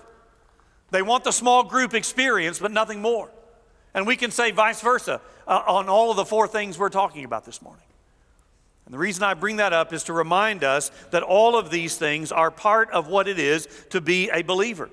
They 0.90 1.02
want 1.02 1.24
the 1.24 1.32
small 1.32 1.64
group 1.64 1.94
experience, 1.94 2.58
but 2.58 2.72
nothing 2.72 3.02
more. 3.02 3.30
And 3.96 4.06
we 4.06 4.18
can 4.18 4.30
say 4.30 4.52
vice 4.52 4.82
versa 4.82 5.22
uh, 5.48 5.64
on 5.66 5.88
all 5.88 6.12
of 6.12 6.18
the 6.18 6.26
four 6.26 6.48
things 6.48 6.78
we're 6.78 6.90
talking 6.90 7.24
about 7.24 7.46
this 7.46 7.62
morning. 7.62 7.86
And 8.86 8.94
the 8.94 9.00
reason 9.00 9.24
I 9.24 9.34
bring 9.34 9.56
that 9.56 9.72
up 9.72 9.94
is 9.94 10.04
to 10.04 10.14
remind 10.14 10.64
us 10.66 10.92
that 11.12 11.24
all 11.24 11.58
of 11.58 11.72
these 11.72 11.98
things 11.98 12.32
are 12.32 12.52
part 12.52 12.92
of 12.92 13.08
what 13.08 13.28
it 13.28 13.40
is 13.40 13.68
to 13.92 14.02
be 14.02 14.30
a 14.30 14.44
believer. 14.44 14.90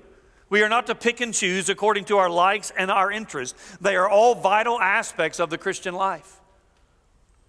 We 0.49 0.63
are 0.63 0.69
not 0.69 0.87
to 0.87 0.95
pick 0.95 1.19
and 1.19 1.33
choose 1.33 1.67
according 1.67 2.05
to 2.05 2.17
our 2.17 2.29
likes 2.29 2.71
and 2.75 2.89
our 2.89 3.11
interests. 3.11 3.77
They 3.81 3.97
are 3.97 4.09
all 4.09 4.35
vital 4.35 4.79
aspects 4.79 5.39
of 5.39 5.49
the 5.49 5.57
Christian 5.57 5.93
life. 5.93 6.39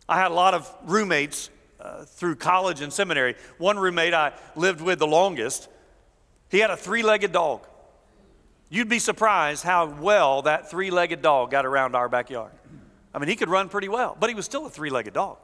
I 0.09 0.19
had 0.19 0.33
a 0.33 0.35
lot 0.35 0.55
of 0.55 0.71
roommates 0.85 1.51
uh, 1.79 2.05
through 2.05 2.37
college 2.37 2.81
and 2.81 2.93
seminary. 2.93 3.37
One 3.59 3.79
roommate 3.79 4.13
I 4.13 4.33
lived 4.57 4.81
with 4.81 4.99
the 4.99 5.07
longest, 5.07 5.69
he 6.51 6.59
had 6.59 6.71
a 6.71 6.77
three 6.77 7.03
legged 7.03 7.31
dog. 7.31 7.67
You'd 8.75 8.89
be 8.89 8.99
surprised 8.99 9.63
how 9.63 9.87
well 9.87 10.43
that 10.43 10.69
three 10.69 10.91
legged 10.91 11.23
dog 11.23 11.53
got 11.53 11.65
around 11.65 11.95
our 11.95 12.09
backyard. 12.09 12.51
I 13.15 13.21
mean, 13.21 13.29
he 13.29 13.37
could 13.37 13.49
run 13.49 13.69
pretty 13.69 13.89
well, 13.89 14.17
but 14.19 14.29
he 14.29 14.35
was 14.35 14.47
still 14.47 14.67
a 14.67 14.69
three 14.69 14.91
legged 14.91 15.15
dog. 15.15 15.37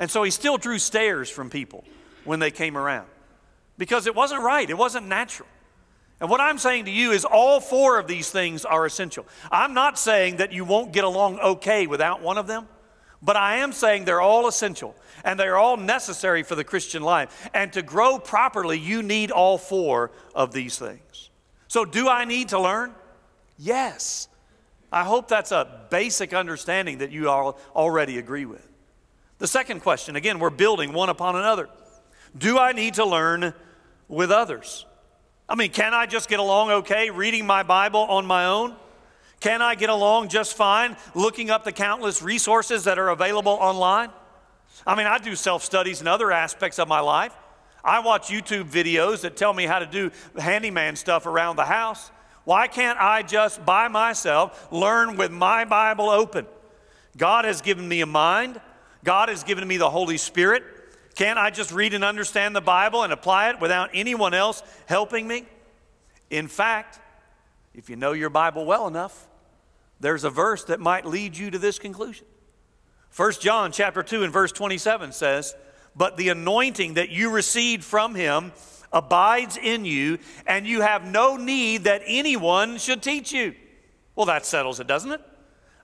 And 0.00 0.10
so 0.10 0.24
he 0.24 0.32
still 0.32 0.56
drew 0.58 0.80
stares 0.80 1.30
from 1.30 1.48
people 1.48 1.84
when 2.24 2.40
they 2.40 2.50
came 2.50 2.76
around 2.76 3.06
because 3.78 4.08
it 4.08 4.16
wasn't 4.16 4.42
right, 4.42 4.68
it 4.68 4.76
wasn't 4.76 5.06
natural. 5.06 5.48
And 6.20 6.28
what 6.28 6.40
I'm 6.40 6.58
saying 6.58 6.86
to 6.86 6.90
you 6.90 7.12
is 7.12 7.24
all 7.24 7.60
four 7.60 8.00
of 8.00 8.08
these 8.08 8.32
things 8.32 8.64
are 8.64 8.84
essential. 8.84 9.28
I'm 9.52 9.72
not 9.72 9.96
saying 9.96 10.38
that 10.38 10.52
you 10.52 10.64
won't 10.64 10.92
get 10.92 11.04
along 11.04 11.38
okay 11.38 11.86
without 11.86 12.20
one 12.20 12.36
of 12.36 12.48
them, 12.48 12.66
but 13.22 13.36
I 13.36 13.58
am 13.58 13.72
saying 13.72 14.06
they're 14.06 14.20
all 14.20 14.48
essential 14.48 14.96
and 15.24 15.38
they're 15.38 15.56
all 15.56 15.76
necessary 15.76 16.42
for 16.42 16.56
the 16.56 16.64
Christian 16.64 17.04
life. 17.04 17.48
And 17.54 17.72
to 17.74 17.82
grow 17.82 18.18
properly, 18.18 18.76
you 18.76 19.04
need 19.04 19.30
all 19.30 19.56
four 19.56 20.10
of 20.34 20.52
these 20.52 20.76
things. 20.76 21.13
So, 21.74 21.84
do 21.84 22.08
I 22.08 22.24
need 22.24 22.50
to 22.50 22.60
learn? 22.60 22.94
Yes. 23.58 24.28
I 24.92 25.02
hope 25.02 25.26
that's 25.26 25.50
a 25.50 25.88
basic 25.90 26.32
understanding 26.32 26.98
that 26.98 27.10
you 27.10 27.28
all 27.28 27.58
already 27.74 28.18
agree 28.18 28.44
with. 28.44 28.64
The 29.38 29.48
second 29.48 29.80
question 29.80 30.14
again, 30.14 30.38
we're 30.38 30.50
building 30.50 30.92
one 30.92 31.08
upon 31.08 31.34
another. 31.34 31.68
Do 32.38 32.60
I 32.60 32.70
need 32.70 32.94
to 32.94 33.04
learn 33.04 33.54
with 34.06 34.30
others? 34.30 34.86
I 35.48 35.56
mean, 35.56 35.72
can 35.72 35.94
I 35.94 36.06
just 36.06 36.28
get 36.28 36.38
along 36.38 36.70
okay 36.70 37.10
reading 37.10 37.44
my 37.44 37.64
Bible 37.64 38.02
on 38.02 38.24
my 38.24 38.44
own? 38.44 38.76
Can 39.40 39.60
I 39.60 39.74
get 39.74 39.90
along 39.90 40.28
just 40.28 40.56
fine 40.56 40.96
looking 41.12 41.50
up 41.50 41.64
the 41.64 41.72
countless 41.72 42.22
resources 42.22 42.84
that 42.84 43.00
are 43.00 43.08
available 43.08 43.50
online? 43.50 44.10
I 44.86 44.94
mean, 44.94 45.08
I 45.08 45.18
do 45.18 45.34
self 45.34 45.64
studies 45.64 46.00
in 46.00 46.06
other 46.06 46.30
aspects 46.30 46.78
of 46.78 46.86
my 46.86 47.00
life. 47.00 47.34
I 47.84 48.00
watch 48.00 48.28
YouTube 48.28 48.64
videos 48.64 49.20
that 49.20 49.36
tell 49.36 49.52
me 49.52 49.66
how 49.66 49.78
to 49.78 49.86
do 49.86 50.10
handyman 50.38 50.96
stuff 50.96 51.26
around 51.26 51.56
the 51.56 51.66
house. 51.66 52.10
Why 52.44 52.66
can't 52.66 52.98
I 52.98 53.22
just 53.22 53.64
by 53.64 53.88
myself 53.88 54.68
learn 54.72 55.16
with 55.16 55.30
my 55.30 55.64
Bible 55.64 56.08
open? 56.08 56.46
God 57.16 57.44
has 57.44 57.60
given 57.60 57.86
me 57.86 58.00
a 58.00 58.06
mind, 58.06 58.60
God 59.04 59.28
has 59.28 59.44
given 59.44 59.66
me 59.68 59.76
the 59.76 59.90
Holy 59.90 60.16
Spirit. 60.16 60.64
Can't 61.14 61.38
I 61.38 61.50
just 61.50 61.72
read 61.72 61.94
and 61.94 62.02
understand 62.02 62.56
the 62.56 62.60
Bible 62.60 63.04
and 63.04 63.12
apply 63.12 63.50
it 63.50 63.60
without 63.60 63.90
anyone 63.94 64.34
else 64.34 64.62
helping 64.86 65.28
me? 65.28 65.44
In 66.28 66.48
fact, 66.48 66.98
if 67.74 67.88
you 67.88 67.96
know 67.96 68.12
your 68.12 68.30
Bible 68.30 68.64
well 68.64 68.88
enough, 68.88 69.28
there's 70.00 70.24
a 70.24 70.30
verse 70.30 70.64
that 70.64 70.80
might 70.80 71.06
lead 71.06 71.36
you 71.36 71.50
to 71.50 71.58
this 71.58 71.78
conclusion. 71.78 72.26
1 73.14 73.32
John 73.40 73.70
chapter 73.70 74.02
2 74.02 74.24
and 74.24 74.32
verse 74.32 74.50
27 74.50 75.12
says, 75.12 75.54
"But 75.96 76.16
the 76.16 76.28
anointing 76.28 76.94
that 76.94 77.10
you 77.10 77.30
received 77.30 77.84
from 77.84 78.14
him 78.14 78.52
abides 78.92 79.56
in 79.56 79.84
you, 79.84 80.18
and 80.46 80.66
you 80.66 80.80
have 80.80 81.04
no 81.04 81.36
need 81.36 81.84
that 81.84 82.02
anyone 82.06 82.78
should 82.78 83.02
teach 83.02 83.32
you. 83.32 83.54
Well, 84.14 84.26
that 84.26 84.46
settles 84.46 84.80
it, 84.80 84.86
doesn't 84.86 85.12
it? 85.12 85.20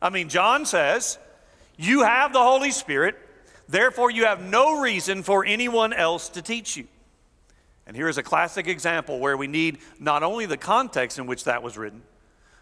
I 0.01 0.11
mean, 0.11 0.29
John 0.29 0.65
says, 0.65 1.19
You 1.77 2.03
have 2.05 2.33
the 2.33 2.43
Holy 2.43 2.71
Spirit, 2.71 3.17
therefore, 3.69 4.11
you 4.11 4.25
have 4.25 4.43
no 4.43 4.81
reason 4.81 5.23
for 5.23 5.45
anyone 5.45 5.93
else 5.93 6.29
to 6.31 6.43
teach 6.43 6.77
you. 6.77 6.87
And 7.87 7.97
here 7.97 8.09
is 8.09 8.19
a 8.19 8.23
classic 8.23 8.69
example 8.69 9.19
where 9.19 9.37
we 9.37 9.49
need 9.49 9.79
not 9.99 10.23
only 10.23 10.47
the 10.47 10.57
context 10.57 11.19
in 11.19 11.27
which 11.27 11.45
that 11.45 11.63
was 11.63 11.77
written, 11.77 12.03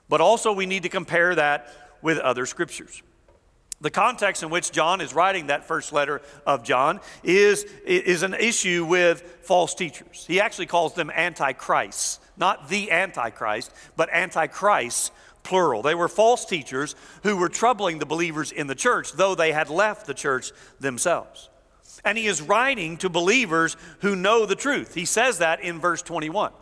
but 0.09 0.23
also 0.23 0.53
we 0.53 0.65
need 0.65 0.85
to 0.85 0.89
compare 0.89 1.35
that 1.35 1.69
with 2.01 2.19
other 2.19 2.47
scriptures. 2.47 3.03
The 3.81 3.91
context 3.91 4.43
in 4.43 4.51
which 4.51 4.73
John 4.73 5.01
is 5.01 5.15
writing 5.15 5.47
that 5.47 5.65
first 5.65 5.93
letter 5.93 6.21
of 6.45 6.65
John 6.65 7.01
is, 7.23 7.63
is 7.85 8.25
an 8.25 8.35
issue 8.35 8.85
with 8.85 9.23
false 9.43 9.75
teachers. 9.75 10.25
He 10.27 10.41
actually 10.41 10.67
calls 10.67 10.95
them 10.95 11.11
antichrists, 11.11 12.19
not 12.37 12.69
the 12.69 12.91
antichrist, 12.91 13.73
but 13.97 14.13
antichrists, 14.13 15.13
plural. 15.45 15.83
They 15.83 15.95
were 15.95 16.09
false 16.09 16.45
teachers 16.45 16.97
who 17.23 17.37
were 17.37 17.49
troubling 17.49 18.01
the 18.01 18.07
believers 18.07 18.51
in 18.51 18.67
the 18.67 18.75
church, 18.75 19.13
though 19.13 19.37
they 19.37 19.53
had 19.53 19.71
left 19.71 20.07
the 20.07 20.15
church 20.15 20.51
themselves. 20.81 21.49
And 22.05 22.19
he 22.19 22.27
is 22.27 22.43
writing 22.43 22.97
to 22.99 23.09
believers 23.09 23.77
who 24.01 24.17
know 24.17 24.45
the 24.45 24.57
truth. 24.57 24.95
He 24.95 25.05
says 25.05 25.39
that 25.39 25.61
in 25.61 25.79
verse 25.79 26.03
21. 26.03 26.53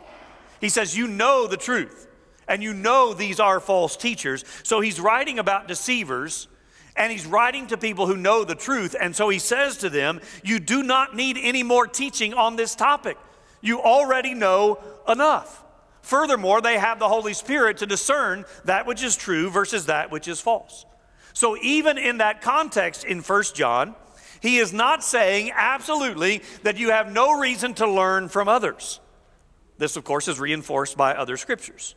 He 0.61 0.69
says, 0.69 0.97
You 0.97 1.09
know 1.09 1.47
the 1.47 1.57
truth, 1.57 2.09
and 2.47 2.63
you 2.63 2.75
know 2.75 3.15
these 3.15 3.41
are 3.41 3.59
false 3.59 3.97
teachers. 3.97 4.45
So 4.63 4.81
he's 4.81 5.01
writing 5.01 5.39
about 5.39 5.67
deceivers 5.67 6.49
and 6.97 7.13
he's 7.13 7.27
writing 7.27 7.67
to 7.69 7.77
people 7.77 8.07
who 8.07 8.17
know 8.17 8.45
the 8.45 8.55
truth. 8.55 8.95
And 8.99 9.15
so 9.15 9.29
he 9.29 9.39
says 9.39 9.79
to 9.79 9.91
them, 9.91 10.21
You 10.43 10.59
do 10.59 10.83
not 10.83 11.15
need 11.15 11.39
any 11.41 11.63
more 11.63 11.87
teaching 11.87 12.35
on 12.35 12.57
this 12.57 12.75
topic. 12.75 13.19
You 13.61 13.81
already 13.81 14.35
know 14.35 14.79
enough. 15.09 15.63
Furthermore, 16.03 16.61
they 16.61 16.79
have 16.79 16.99
the 16.99 17.09
Holy 17.09 17.35
Spirit 17.35 17.79
to 17.79 17.87
discern 17.87 18.45
that 18.65 18.87
which 18.87 19.03
is 19.03 19.17
true 19.17 19.51
versus 19.51 19.87
that 19.87 20.11
which 20.11 20.29
is 20.29 20.41
false. 20.41 20.87
So, 21.33 21.57
even 21.61 21.99
in 21.99 22.19
that 22.19 22.41
context 22.41 23.05
in 23.05 23.23
First 23.23 23.57
John, 23.57 23.95
he 24.41 24.59
is 24.59 24.73
not 24.73 25.03
saying 25.03 25.51
absolutely 25.55 26.43
that 26.63 26.79
you 26.79 26.91
have 26.91 27.13
no 27.13 27.39
reason 27.39 27.75
to 27.75 27.91
learn 27.91 28.29
from 28.29 28.49
others. 28.49 29.01
This, 29.79 29.97
of 29.97 30.05
course, 30.05 30.29
is 30.29 30.39
reinforced 30.39 30.97
by 30.97 31.15
other 31.15 31.37
scriptures. 31.37 31.95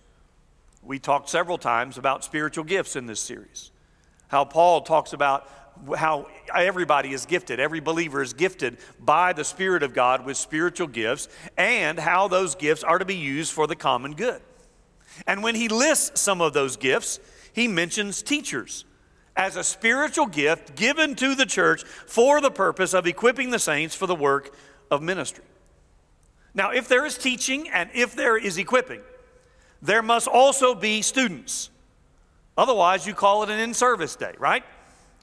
We 0.82 1.00
talked 1.00 1.30
several 1.30 1.58
times 1.58 1.98
about 1.98 2.24
spiritual 2.24 2.64
gifts 2.64 2.96
in 2.96 3.06
this 3.06 3.20
series 3.20 3.72
how 4.30 4.46
Paul 4.46 4.82
talks 4.82 5.14
about 5.14 5.48
how 5.98 6.28
everybody 6.54 7.14
is 7.14 7.26
gifted, 7.26 7.60
every 7.60 7.80
believer 7.80 8.22
is 8.22 8.34
gifted 8.34 8.78
by 9.00 9.34
the 9.34 9.44
Spirit 9.44 9.84
of 9.84 9.94
God 9.94 10.26
with 10.26 10.38
spiritual 10.38 10.88
gifts, 10.88 11.28
and 11.58 12.00
how 12.00 12.28
those 12.28 12.56
gifts 12.56 12.84
are 12.84 12.98
to 12.98 13.06
be 13.06 13.16
used 13.16 13.52
for 13.52 13.68
the 13.68 13.76
common 13.76 14.14
good. 14.14 14.42
And 15.26 15.44
when 15.44 15.56
he 15.56 15.68
lists 15.68 16.22
some 16.22 16.42
of 16.42 16.54
those 16.54 16.78
gifts, 16.78 17.20
he 17.54 17.68
mentions 17.68 18.22
teachers 18.22 18.86
as 19.36 19.56
a 19.56 19.64
spiritual 19.64 20.26
gift 20.26 20.76
given 20.76 21.16
to 21.16 21.34
the 21.34 21.46
church 21.46 21.84
for 21.84 22.42
the 22.42 22.52
purpose 22.52 22.94
of 22.94 23.08
equipping 23.08 23.52
the 23.52 23.60
saints 23.60 23.96
for 23.96 24.06
the 24.06 24.16
work 24.16 24.54
of 24.92 25.02
ministry. 25.02 25.46
Now, 26.54 26.72
if 26.72 26.88
there 26.88 27.06
is 27.06 27.18
teaching 27.18 27.70
and 27.70 27.90
if 27.94 28.16
there 28.16 28.38
is 28.38 28.58
equipping, 28.58 29.02
there 29.82 30.02
must 30.02 30.28
also 30.28 30.76
be 30.76 31.02
students. 31.02 31.70
Otherwise, 32.60 33.08
you 33.08 33.14
call 33.14 33.42
it 33.44 33.50
an 33.50 33.58
in 33.58 33.74
service 33.74 34.18
day, 34.18 34.34
right? 34.38 34.66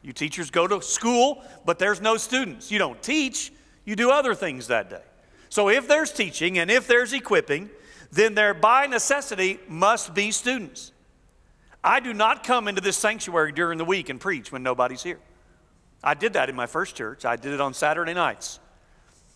You 0.01 0.15
teachers 0.15 0.51
go 0.51 0.67
to 0.67 0.81
school, 0.81 1.45
but 1.67 1.79
there's 1.79 2.01
no 2.01 2.17
students. 2.17 2.71
You 2.71 2.79
don't 2.79 3.03
teach, 3.03 3.53
you 3.85 3.95
do 3.95 4.11
other 4.11 4.35
things 4.35 4.69
that 4.69 4.89
day. 4.89 5.03
So 5.51 5.69
if 5.69 5.87
there's 5.87 6.11
teaching 6.11 6.59
and 6.59 6.71
if 6.71 6.87
there's 6.87 7.13
equipping, 7.13 7.69
then 8.11 8.35
there 8.35 8.55
by 8.55 8.87
necessity 8.87 9.61
must 9.69 10.15
be 10.15 10.31
students. 10.31 10.93
I 11.85 12.01
do 12.01 12.15
not 12.15 12.43
come 12.43 12.69
into 12.69 12.81
this 12.81 12.97
sanctuary 12.97 13.53
during 13.53 13.77
the 13.77 13.85
week 13.85 14.09
and 14.09 14.19
preach 14.19 14.51
when 14.51 14.63
nobody's 14.63 15.03
here. 15.03 15.21
I 16.03 16.15
did 16.15 16.33
that 16.33 16.49
in 16.49 16.57
my 16.57 16.67
first 16.67 16.97
church. 16.97 17.27
I 17.27 17.37
did 17.37 17.53
it 17.53 17.61
on 17.61 17.75
Saturday 17.75 18.15
nights. 18.15 18.61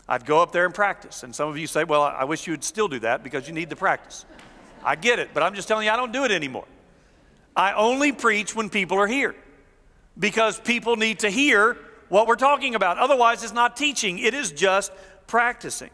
I'd 0.09 0.25
go 0.25 0.40
up 0.40 0.52
there 0.52 0.64
and 0.64 0.75
practice. 0.75 1.23
And 1.23 1.35
some 1.35 1.50
of 1.50 1.59
you 1.59 1.66
say, 1.66 1.85
well, 1.85 2.02
I 2.02 2.25
wish 2.25 2.47
you 2.47 2.54
would 2.54 2.64
still 2.64 2.88
do 2.88 3.00
that 3.00 3.23
because 3.23 3.47
you 3.47 3.52
need 3.52 3.69
the 3.69 3.76
practice. 3.76 4.25
I 4.83 4.97
get 4.97 5.19
it, 5.19 5.35
but 5.35 5.42
I'm 5.42 5.54
just 5.54 5.69
telling 5.69 5.85
you, 5.85 5.92
I 5.92 5.97
don't 5.97 6.12
do 6.12 6.25
it 6.25 6.30
anymore. 6.30 6.64
I 7.57 7.73
only 7.73 8.12
preach 8.12 8.54
when 8.54 8.71
people 8.71 8.99
are 8.99 9.07
here 9.07 9.35
because 10.19 10.59
people 10.61 10.97
need 10.97 11.21
to 11.21 11.30
hear 11.30 11.76
what 12.09 12.26
we're 12.26 12.37
talking 12.37 12.75
about. 12.75 12.99
Otherwise, 12.99 13.42
it's 13.42 13.52
not 13.52 13.76
teaching, 13.76 14.19
it 14.19 14.35
is 14.35 14.50
just 14.52 14.92
practicing. 15.26 15.90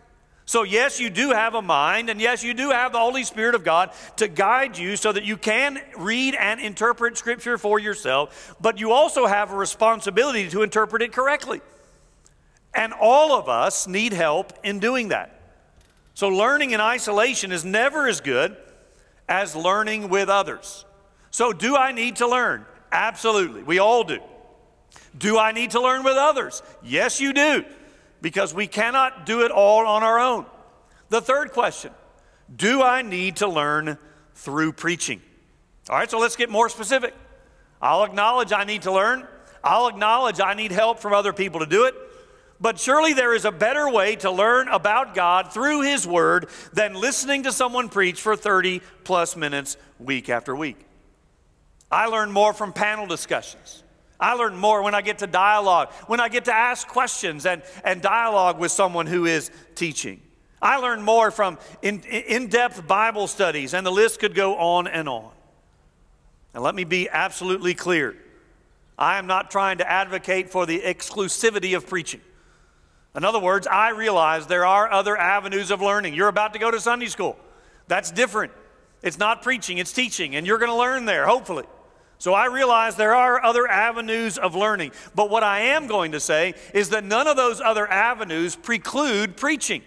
So, 0.49 0.63
yes, 0.63 1.01
you 1.01 1.11
do 1.11 1.31
have 1.31 1.55
a 1.55 1.63
mind, 1.63 2.09
and 2.09 2.21
yes, 2.21 2.45
you 2.45 2.55
do 2.55 2.71
have 2.71 2.93
the 2.93 3.01
Holy 3.01 3.25
Spirit 3.25 3.57
of 3.57 3.65
God 3.65 3.91
to 4.17 4.29
guide 4.29 4.79
you 4.79 4.95
so 4.97 5.11
that 5.11 5.25
you 5.25 5.37
can 5.37 5.81
read 5.99 6.37
and 6.37 6.61
interpret 6.61 7.19
Scripture 7.19 7.59
for 7.59 7.81
yourself, 7.81 8.55
but 8.61 8.79
you 8.79 8.93
also 8.93 9.27
have 9.27 9.51
a 9.51 9.57
responsibility 9.57 10.49
to 10.51 10.63
interpret 10.63 11.03
it 11.03 11.13
correctly. 11.13 11.61
And 12.73 12.93
all 12.93 13.33
of 13.33 13.49
us 13.49 13.89
need 13.89 14.13
help 14.13 14.53
in 14.63 14.79
doing 14.79 15.09
that. 15.09 15.41
So, 16.15 16.29
learning 16.29 16.71
in 16.71 16.81
isolation 16.81 17.51
is 17.51 17.65
never 17.65 18.07
as 18.07 18.21
good 18.21 18.57
as 19.29 19.57
learning 19.57 20.09
with 20.11 20.29
others. 20.29 20.85
So, 21.37 21.53
do 21.53 21.77
I 21.77 21.93
need 21.93 22.17
to 22.17 22.27
learn? 22.27 22.65
Absolutely. 22.91 23.63
We 23.63 23.79
all 23.79 24.05
do. 24.05 24.21
Do 25.19 25.37
I 25.37 25.53
need 25.53 25.73
to 25.73 25.83
learn 25.83 26.03
with 26.03 26.17
others? 26.17 26.63
Yes, 26.83 27.21
you 27.21 27.35
do, 27.35 27.63
because 28.23 28.55
we 28.55 28.67
cannot 28.67 29.27
do 29.27 29.43
it 29.43 29.51
all 29.51 29.87
on 29.87 30.03
our 30.03 30.19
own. 30.19 30.47
The 31.11 31.21
third 31.21 31.53
question 31.53 31.93
Do 32.57 32.83
I 32.83 33.03
need 33.03 33.37
to 33.37 33.49
learn 33.49 33.99
through 34.35 34.73
preaching? 34.73 35.21
All 35.91 35.99
right, 35.99 36.11
so 36.11 36.19
let's 36.19 36.37
get 36.37 36.49
more 36.49 36.71
specific. 36.71 37.13
I'll 37.83 38.05
acknowledge 38.05 38.51
I 38.51 38.65
need 38.65 38.81
to 38.83 38.93
learn, 38.93 39.29
I'll 39.63 39.89
acknowledge 39.89 40.41
I 40.41 40.55
need 40.55 40.73
help 40.73 41.01
from 41.01 41.13
other 41.13 41.35
people 41.35 41.61
to 41.61 41.67
do 41.67 41.85
it. 41.85 41.95
But 42.63 42.81
surely 42.81 43.13
there 43.13 43.35
is 43.35 43.45
a 43.45 43.53
better 43.53 43.91
way 43.91 44.17
to 44.17 44.31
learn 44.31 44.69
about 44.69 45.15
God 45.15 45.53
through 45.53 45.83
His 45.83 46.07
Word 46.07 46.49
than 46.73 46.95
listening 46.95 47.43
to 47.43 47.53
someone 47.53 47.91
preach 47.91 48.23
for 48.23 48.37
30 48.37 48.81
plus 49.05 49.37
minutes 49.37 49.77
week 49.99 50.31
after 50.31 50.57
week. 50.57 50.86
I 51.91 52.07
learn 52.07 52.33
more 52.33 52.53
from 52.53 52.73
panel 52.73 53.07
discussions. 53.07 53.83
I 54.19 54.35
learn 54.35 54.57
more 54.57 54.83
when 54.83 54.95
I 54.95 55.03
get 55.03 55.19
to 55.19 55.27
dialogue, 55.27 55.93
when 56.07 56.21
I 56.21 56.29
get 56.29 56.47
to 56.47 56.55
ask 56.55 56.89
questions 56.89 57.47
and, 57.47 57.63
and 57.85 58.01
dialogue 58.01 58.59
with 58.59 58.73
someone 58.73 59.07
who 59.07 59.27
is 59.27 59.51
teaching. 59.75 60.21
I 60.61 60.79
learn 60.79 61.03
more 61.03 61.31
from 61.31 61.59
in, 61.83 62.01
in 62.01 62.49
depth 62.49 62.87
Bible 62.87 63.27
studies, 63.27 63.75
and 63.75 63.87
the 63.87 63.93
list 63.93 64.21
could 64.21 64.35
go 64.35 64.57
on 64.57 64.87
and 64.87 65.09
on. 65.09 65.31
And 66.55 66.63
let 66.63 66.75
me 66.75 66.85
be 66.85 67.09
absolutely 67.11 67.75
clear 67.75 68.17
I 68.99 69.19
am 69.19 69.27
not 69.27 69.51
trying 69.51 69.79
to 69.79 69.91
advocate 69.91 70.49
for 70.49 70.65
the 70.65 70.81
exclusivity 70.81 71.77
of 71.77 71.87
preaching. 71.87 72.23
In 73.15 73.25
other 73.25 73.39
words, 73.39 73.67
I 73.67 73.91
realize 73.91 74.47
there 74.47 74.65
are 74.65 74.91
other 74.91 75.17
avenues 75.17 75.71
of 75.71 75.83
learning. 75.83 76.15
You're 76.15 76.29
about 76.29 76.55
to 76.55 76.59
go 76.59 76.71
to 76.71 76.81
Sunday 76.81 77.07
school, 77.07 77.39
that's 77.89 78.11
different. 78.11 78.53
It's 79.03 79.19
not 79.19 79.43
preaching, 79.43 79.77
it's 79.77 79.93
teaching, 79.93 80.35
and 80.35 80.47
you're 80.47 80.59
going 80.59 80.71
to 80.71 80.77
learn 80.77 81.05
there, 81.05 81.27
hopefully. 81.27 81.65
So 82.19 82.33
I 82.33 82.47
realize 82.47 82.97
there 82.97 83.15
are 83.15 83.45
other 83.45 83.69
avenues 83.69 84.39
of 84.39 84.55
learning. 84.55 84.93
But 85.15 85.31
what 85.31 85.43
I 85.43 85.61
am 85.61 85.87
going 85.87 86.13
to 86.13 86.21
say 86.21 86.55
is 86.73 86.91
that 86.91 87.05
none 87.05 87.27
of 87.27 87.37
those 87.37 87.61
other 87.61 87.87
avenues 87.87 88.57
preclude 88.57 89.37
preaching. 89.37 89.83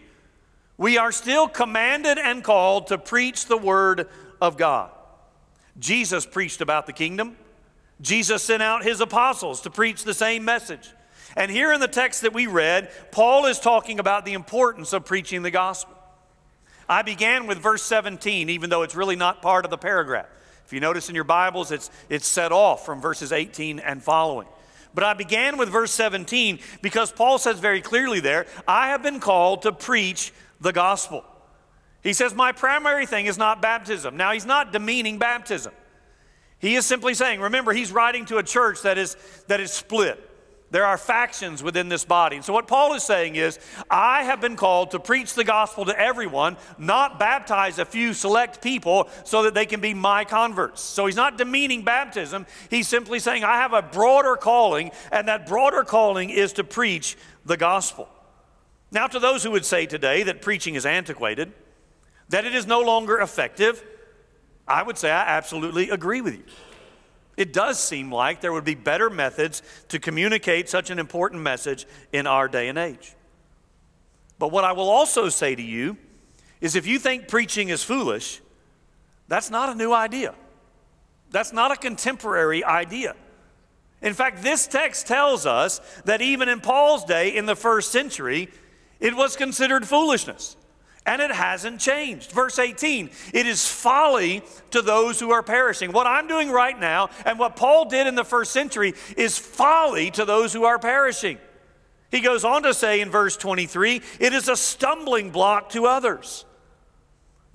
We 0.78 0.98
are 0.98 1.12
still 1.12 1.48
commanded 1.48 2.18
and 2.18 2.44
called 2.44 2.88
to 2.88 2.98
preach 2.98 3.48
the 3.48 3.58
Word 3.58 4.08
of 4.42 4.58
God. 4.58 4.92
Jesus 5.78 6.26
preached 6.26 6.62
about 6.62 6.86
the 6.86 6.94
kingdom. 6.94 7.36
Jesus 8.02 8.44
sent 8.44 8.64
out 8.64 8.84
his 8.84 9.02
apostles 9.02 9.62
to 9.62 9.70
preach 9.70 10.04
the 10.04 10.14
same 10.14 10.46
message. 10.46 10.90
And 11.36 11.52
here 11.52 11.74
in 11.74 11.80
the 11.80 11.88
text 11.88 12.22
that 12.22 12.34
we 12.34 12.48
read, 12.48 12.90
Paul 13.12 13.46
is 13.46 13.60
talking 13.60 14.00
about 14.00 14.26
the 14.26 14.34
importance 14.34 14.94
of 14.94 15.06
preaching 15.06 15.42
the 15.42 15.52
gospel. 15.52 15.96
I 16.88 17.02
began 17.02 17.46
with 17.46 17.60
verse 17.60 17.84
17, 17.84 18.50
even 18.50 18.70
though 18.70 18.82
it's 18.82 18.96
really 18.96 19.16
not 19.16 19.42
part 19.42 19.66
of 19.66 19.72
the 19.72 19.78
paragraph. 19.78 20.28
If 20.70 20.74
you 20.74 20.82
notice 20.82 21.10
in 21.10 21.16
your 21.16 21.24
Bibles, 21.24 21.72
it's, 21.72 21.90
it's 22.10 22.28
set 22.28 22.52
off 22.52 22.86
from 22.86 23.02
verses 23.02 23.32
18 23.32 23.80
and 23.80 24.04
following. 24.04 24.48
But 24.94 25.04
I 25.04 25.16
began 25.16 25.58
with 25.58 25.70
verse 25.70 25.90
17 25.90 26.60
because 26.84 27.12
Paul 27.12 27.40
says 27.40 27.58
very 27.58 27.82
clearly 27.82 28.20
there, 28.20 28.46
I 28.68 28.90
have 28.90 29.02
been 29.02 29.20
called 29.20 29.64
to 29.64 29.72
preach 29.72 30.32
the 30.62 30.72
gospel. 30.72 31.26
He 32.04 32.14
says, 32.14 32.36
My 32.36 32.52
primary 32.52 33.08
thing 33.08 33.26
is 33.26 33.36
not 33.36 33.64
baptism. 33.64 34.16
Now, 34.16 34.32
he's 34.32 34.46
not 34.46 34.72
demeaning 34.72 35.18
baptism. 35.18 35.74
He 36.60 36.76
is 36.76 36.86
simply 36.86 37.16
saying, 37.16 37.42
remember, 37.42 37.74
he's 37.74 37.92
writing 37.92 38.26
to 38.26 38.38
a 38.38 38.44
church 38.44 38.84
that 38.84 39.00
is, 39.00 39.18
that 39.48 39.60
is 39.60 39.72
split. 39.72 40.24
There 40.72 40.86
are 40.86 40.98
factions 40.98 41.64
within 41.64 41.90
this 41.90 42.06
body. 42.06 42.36
And 42.36 42.46
so, 42.46 42.54
what 42.54 42.68
Paul 42.68 42.94
is 42.94 43.04
saying 43.04 43.36
is, 43.36 43.60
I 43.90 44.24
have 44.24 44.40
been 44.40 44.56
called 44.56 44.92
to 44.92 45.00
preach 45.00 45.34
the 45.34 45.44
gospel 45.44 45.86
to 45.86 46.00
everyone, 46.00 46.58
not 46.78 47.18
baptize 47.18 47.80
a 47.80 47.86
few 47.86 48.14
select 48.14 48.62
people 48.62 49.10
so 49.24 49.44
that 49.44 49.56
they 49.56 49.66
can 49.66 49.82
be 49.82 49.96
my 49.96 50.26
converts. 50.26 50.82
So, 50.82 51.08
he's 51.08 51.16
not 51.16 51.38
demeaning 51.38 51.84
baptism. 51.84 52.46
He's 52.70 52.88
simply 52.88 53.20
saying, 53.20 53.44
I 53.44 53.58
have 53.58 53.74
a 53.74 53.82
broader 53.82 54.36
calling, 54.36 54.92
and 55.12 55.28
that 55.28 55.48
broader 55.48 55.84
calling 55.84 56.30
is 56.30 56.54
to 56.54 56.64
preach 56.64 57.18
the 57.46 57.58
gospel. 57.58 58.08
Now, 58.92 59.08
to 59.08 59.20
those 59.20 59.44
who 59.44 59.52
would 59.52 59.66
say 59.66 59.88
today 59.88 60.24
that 60.24 60.42
preaching 60.42 60.76
is 60.76 60.86
antiquated, 60.86 61.52
that 62.30 62.46
it 62.46 62.54
is 62.54 62.68
no 62.68 62.82
longer 62.82 63.20
effective, 63.20 63.84
I 64.68 64.84
would 64.84 65.00
say 65.00 65.10
I 65.10 65.38
absolutely 65.38 65.90
agree 65.90 66.22
with 66.22 66.36
you. 66.36 66.44
It 67.40 67.54
does 67.54 67.82
seem 67.82 68.12
like 68.12 68.42
there 68.42 68.52
would 68.52 68.66
be 68.66 68.76
better 68.76 69.10
methods 69.10 69.64
to 69.88 69.98
communicate 69.98 70.68
such 70.68 70.90
an 70.90 71.00
important 71.00 71.42
message 71.42 71.88
in 72.12 72.28
our 72.28 72.50
day 72.50 72.68
and 72.68 72.78
age. 72.78 73.16
But 74.38 74.52
what 74.52 74.66
I 74.66 74.74
will 74.74 74.90
also 74.90 75.30
say 75.30 75.56
to 75.56 75.62
you 75.62 75.96
is 76.60 76.76
if 76.76 76.86
you 76.86 77.00
think 77.00 77.30
preaching 77.30 77.70
is 77.70 77.82
foolish, 77.82 78.42
that's 79.30 79.50
not 79.50 79.70
a 79.70 79.76
new 79.76 79.94
idea. 79.94 80.36
That's 81.32 81.54
not 81.54 81.72
a 81.72 81.78
contemporary 81.78 82.62
idea. 82.66 83.16
In 84.02 84.14
fact, 84.14 84.44
this 84.44 84.68
text 84.68 85.08
tells 85.08 85.46
us 85.46 85.80
that 86.04 86.22
even 86.22 86.50
in 86.50 86.60
Paul's 86.60 87.06
day, 87.06 87.34
in 87.34 87.46
the 87.46 87.56
first 87.56 87.90
century, 87.90 88.50
it 89.00 89.16
was 89.16 89.38
considered 89.38 89.88
foolishness. 89.88 90.58
And 91.10 91.24
it 91.24 91.32
hasn't 91.32 91.82
changed. 91.82 92.32
Verse 92.34 92.60
18, 92.60 93.10
it 93.34 93.48
is 93.48 93.68
folly 93.68 94.44
to 94.70 94.84
those 94.84 95.20
who 95.20 95.32
are 95.32 95.42
perishing. 95.42 95.92
What 95.92 96.06
I'm 96.06 96.28
doing 96.28 96.52
right 96.52 96.80
now 96.80 97.10
and 97.26 97.40
what 97.40 97.56
Paul 97.56 97.86
did 97.86 98.06
in 98.06 98.14
the 98.14 98.24
first 98.24 98.52
century 98.52 98.94
is 99.18 99.36
folly 99.36 100.12
to 100.12 100.24
those 100.24 100.54
who 100.54 100.66
are 100.66 100.78
perishing. 100.78 101.40
He 102.12 102.20
goes 102.20 102.46
on 102.46 102.62
to 102.62 102.76
say 102.76 103.02
in 103.02 103.10
verse 103.10 103.38
23, 103.38 104.04
it 104.20 104.34
is 104.34 104.50
a 104.50 104.56
stumbling 104.56 105.32
block 105.32 105.70
to 105.70 105.88
others. 105.88 106.46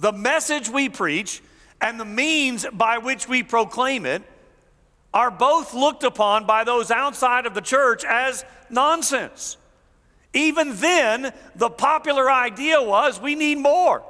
The 0.01 0.13
message 0.13 0.69
we 0.69 0.89
preach 0.89 1.41
and 1.81 2.01
the 2.01 2.05
means 2.05 2.67
by 2.73 2.99
which 2.99 3.29
we 3.29 3.45
proclaim 3.45 4.05
it 4.05 4.25
are 5.13 5.31
both 5.31 5.75
looked 5.75 6.03
upon 6.03 6.45
by 6.45 6.65
those 6.65 6.91
outside 6.91 7.47
of 7.47 7.55
the 7.55 7.61
church 7.61 8.05
as 8.05 8.45
nonsense. 8.69 9.59
Even 10.35 10.77
then, 10.77 11.33
the 11.55 11.71
popular 11.71 12.31
idea 12.31 12.83
was 12.83 13.21
we 13.21 13.37
need 13.37 13.57
more. 13.57 14.03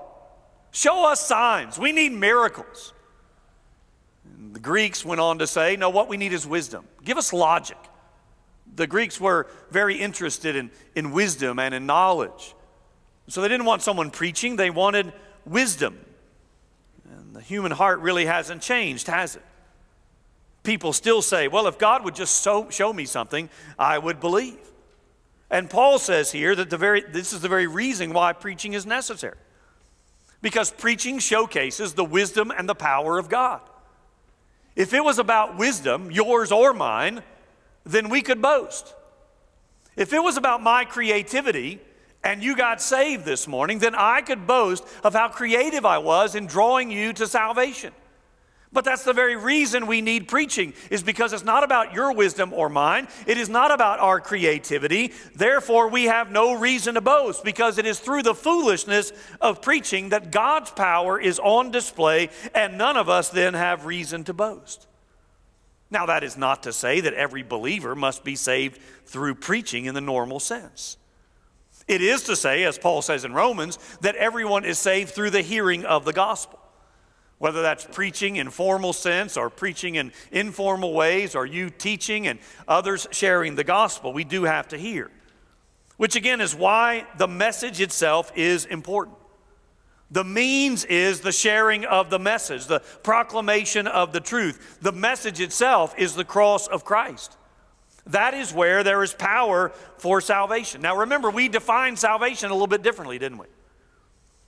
Show 0.73 1.09
us 1.09 1.21
signs. 1.21 1.79
We 1.79 1.93
need 1.93 2.13
miracles. 2.13 2.93
The 4.53 4.59
Greeks 4.59 5.05
went 5.05 5.21
on 5.21 5.39
to 5.39 5.47
say, 5.47 5.77
no, 5.77 5.91
what 5.91 6.09
we 6.09 6.17
need 6.17 6.33
is 6.33 6.47
wisdom. 6.47 6.87
Give 7.05 7.19
us 7.19 7.33
logic. 7.33 7.77
The 8.75 8.87
Greeks 8.87 9.21
were 9.21 9.47
very 9.71 9.97
interested 9.97 10.57
in, 10.57 10.71
in 10.97 11.13
wisdom 11.13 11.59
and 11.59 11.75
in 11.75 11.87
knowledge. 11.87 12.55
So 13.29 13.41
they 13.41 13.49
didn't 13.49 13.67
want 13.67 13.83
someone 13.83 14.11
preaching, 14.11 14.57
they 14.57 14.71
wanted 14.71 15.13
wisdom. 15.45 15.99
And 17.11 17.37
the 17.37 17.41
human 17.41 17.71
heart 17.71 18.01
really 18.01 18.25
hasn't 18.25 18.63
changed, 18.63 19.07
has 19.07 19.37
it? 19.37 19.43
People 20.63 20.93
still 20.93 21.21
say, 21.21 21.47
well, 21.47 21.67
if 21.67 21.79
God 21.79 22.05
would 22.05 22.15
just 22.15 22.39
so, 22.39 22.71
show 22.71 22.93
me 22.93 23.05
something, 23.05 23.51
I 23.79 23.99
would 23.99 24.19
believe. 24.19 24.59
And 25.51 25.71
Paul 25.71 25.99
says 25.99 26.33
here 26.33 26.55
that 26.55 26.71
the 26.71 26.79
very, 26.79 27.03
this 27.03 27.33
is 27.33 27.41
the 27.41 27.49
very 27.49 27.67
reason 27.67 28.13
why 28.13 28.33
preaching 28.33 28.73
is 28.73 28.87
necessary. 28.87 29.37
Because 30.41 30.71
preaching 30.71 31.19
showcases 31.19 31.95
the 31.95 32.05
wisdom 32.05 32.51
and 32.51 32.69
the 32.69 32.75
power 32.75 33.19
of 33.19 33.29
God. 33.29 33.61
If 34.77 34.93
it 34.93 35.05
was 35.05 35.19
about 35.19 35.57
wisdom, 35.57 36.11
yours 36.11 36.51
or 36.51 36.73
mine, 36.73 37.23
then 37.85 38.09
we 38.09 38.23
could 38.23 38.43
boast. 38.43 38.95
If 39.97 40.13
it 40.13 40.23
was 40.23 40.37
about 40.37 40.63
my 40.63 40.85
creativity 40.85 41.81
and 42.25 42.43
you 42.43 42.57
got 42.57 42.83
saved 42.83 43.25
this 43.25 43.47
morning, 43.47 43.79
then 43.79 43.95
I 43.95 44.23
could 44.23 44.47
boast 44.47 44.85
of 45.05 45.15
how 45.15 45.29
creative 45.29 45.87
I 45.87 45.99
was 45.99 46.35
in 46.35 46.47
drawing 46.47 46.91
you 46.91 47.13
to 47.13 47.27
salvation. 47.27 47.93
But 48.75 48.85
that's 48.85 49.05
the 49.05 49.13
very 49.13 49.37
reason 49.37 49.87
we 49.87 50.03
need 50.03 50.27
preaching, 50.27 50.75
is 50.91 51.05
because 51.05 51.33
it's 51.33 51.45
not 51.45 51.63
about 51.63 51.95
your 51.95 52.13
wisdom 52.13 52.53
or 52.53 52.69
mine. 52.69 53.07
It 53.25 53.39
is 53.39 53.49
not 53.49 53.71
about 53.71 54.01
our 54.01 54.21
creativity. 54.21 55.13
Therefore, 55.35 55.89
we 55.89 56.05
have 56.05 56.33
no 56.33 56.59
reason 56.59 56.97
to 56.97 57.01
boast, 57.01 57.45
because 57.45 57.79
it 57.79 57.87
is 57.87 58.01
through 58.01 58.25
the 58.25 58.35
foolishness 58.35 59.13
of 59.41 59.63
preaching 59.63 60.09
that 60.09 60.33
God's 60.33 60.73
power 60.73 61.21
is 61.21 61.39
on 61.39 61.71
display, 61.71 62.31
and 62.53 62.77
none 62.77 62.97
of 62.97 63.09
us 63.09 63.29
then 63.29 63.55
have 63.55 63.87
reason 63.87 64.25
to 64.25 64.35
boast. 64.35 64.89
Now, 65.89 66.07
that 66.07 66.25
is 66.25 66.37
not 66.37 66.65
to 66.65 66.73
say 66.73 67.01
that 67.01 67.15
every 67.15 67.45
believer 67.45 67.95
must 67.95 68.25
be 68.25 68.35
saved 68.35 68.81
through 69.07 69.37
preaching 69.37 69.85
in 69.85 69.95
the 69.95 70.01
normal 70.01 70.41
sense. 70.41 70.97
It 71.87 72.03
is 72.03 72.25
to 72.25 72.35
say, 72.35 72.65
as 72.65 72.77
Paul 72.77 73.03
says 73.03 73.25
in 73.25 73.35
Romans, 73.35 73.79
that 74.01 74.17
everyone 74.17 74.65
is 74.65 74.81
saved 74.81 75.11
through 75.11 75.31
the 75.31 75.43
hearing 75.43 75.85
of 75.85 76.05
the 76.05 76.13
gospel 76.13 76.59
whether 77.45 77.61
that's 77.61 77.85
preaching 77.85 78.37
in 78.37 78.49
formal 78.49 78.95
sense 78.95 79.37
or 79.37 79.51
preaching 79.51 79.97
in 79.97 80.11
informal 80.33 80.95
ways 80.95 81.35
or 81.35 81.45
you 81.45 81.69
teaching 81.69 82.27
and 82.27 82.39
others 82.67 83.07
sharing 83.11 83.55
the 83.55 83.63
gospel, 83.63 84.15
we 84.15 84.25
do 84.25 84.45
have 84.45 84.67
to 84.67 84.79
hear. 84.79 85.11
Which 85.99 86.17
again 86.17 86.41
is 86.41 86.55
why 86.55 87.07
the 87.19 87.29
message 87.29 87.83
itself 87.83 88.33
is 88.35 88.65
important. 88.65 89.19
The 90.11 90.25
means 90.25 90.87
is 90.87 91.21
the 91.21 91.33
sharing 91.33 91.85
of 91.85 92.09
the 92.09 92.19
message, 92.19 92.65
the 92.65 92.81
proclamation 93.03 93.89
of 93.89 94.15
the 94.15 94.21
truth. 94.21 94.79
The 94.81 94.93
message 94.93 95.39
itself 95.39 95.95
is 95.99 96.15
the 96.15 96.25
cross 96.25 96.67
of 96.67 96.87
Christ. 96.87 97.37
That 98.07 98.33
is 98.33 98.55
where 98.55 98.83
there 98.83 99.03
is 99.03 99.13
power 99.13 99.71
for 99.99 100.23
salvation. 100.23 100.81
Now 100.81 100.97
remember, 100.97 101.29
we 101.29 101.51
defined 101.51 101.99
salvation 101.99 102.49
a 102.49 102.55
little 102.55 102.69
bit 102.69 102.83
differently, 102.83 103.19
didn't 103.19 103.37
we? 103.37 103.49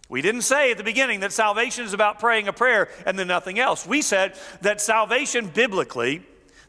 We 0.09 0.23
didn't 0.23 0.43
say 0.43 0.71
at 0.71 0.79
the 0.79 0.85
beginning 0.85 1.21
that 1.21 1.33
salvation 1.33 1.85
is 1.85 1.93
about 1.93 2.21
praying 2.21 2.47
a 2.47 2.53
prayer 2.53 2.89
and 3.05 3.19
then 3.19 3.27
nothing 3.27 3.59
else. 3.59 3.87
We 3.87 4.03
said 4.03 4.35
that 4.61 4.81
salvation 4.81 5.49
biblically 5.49 6.23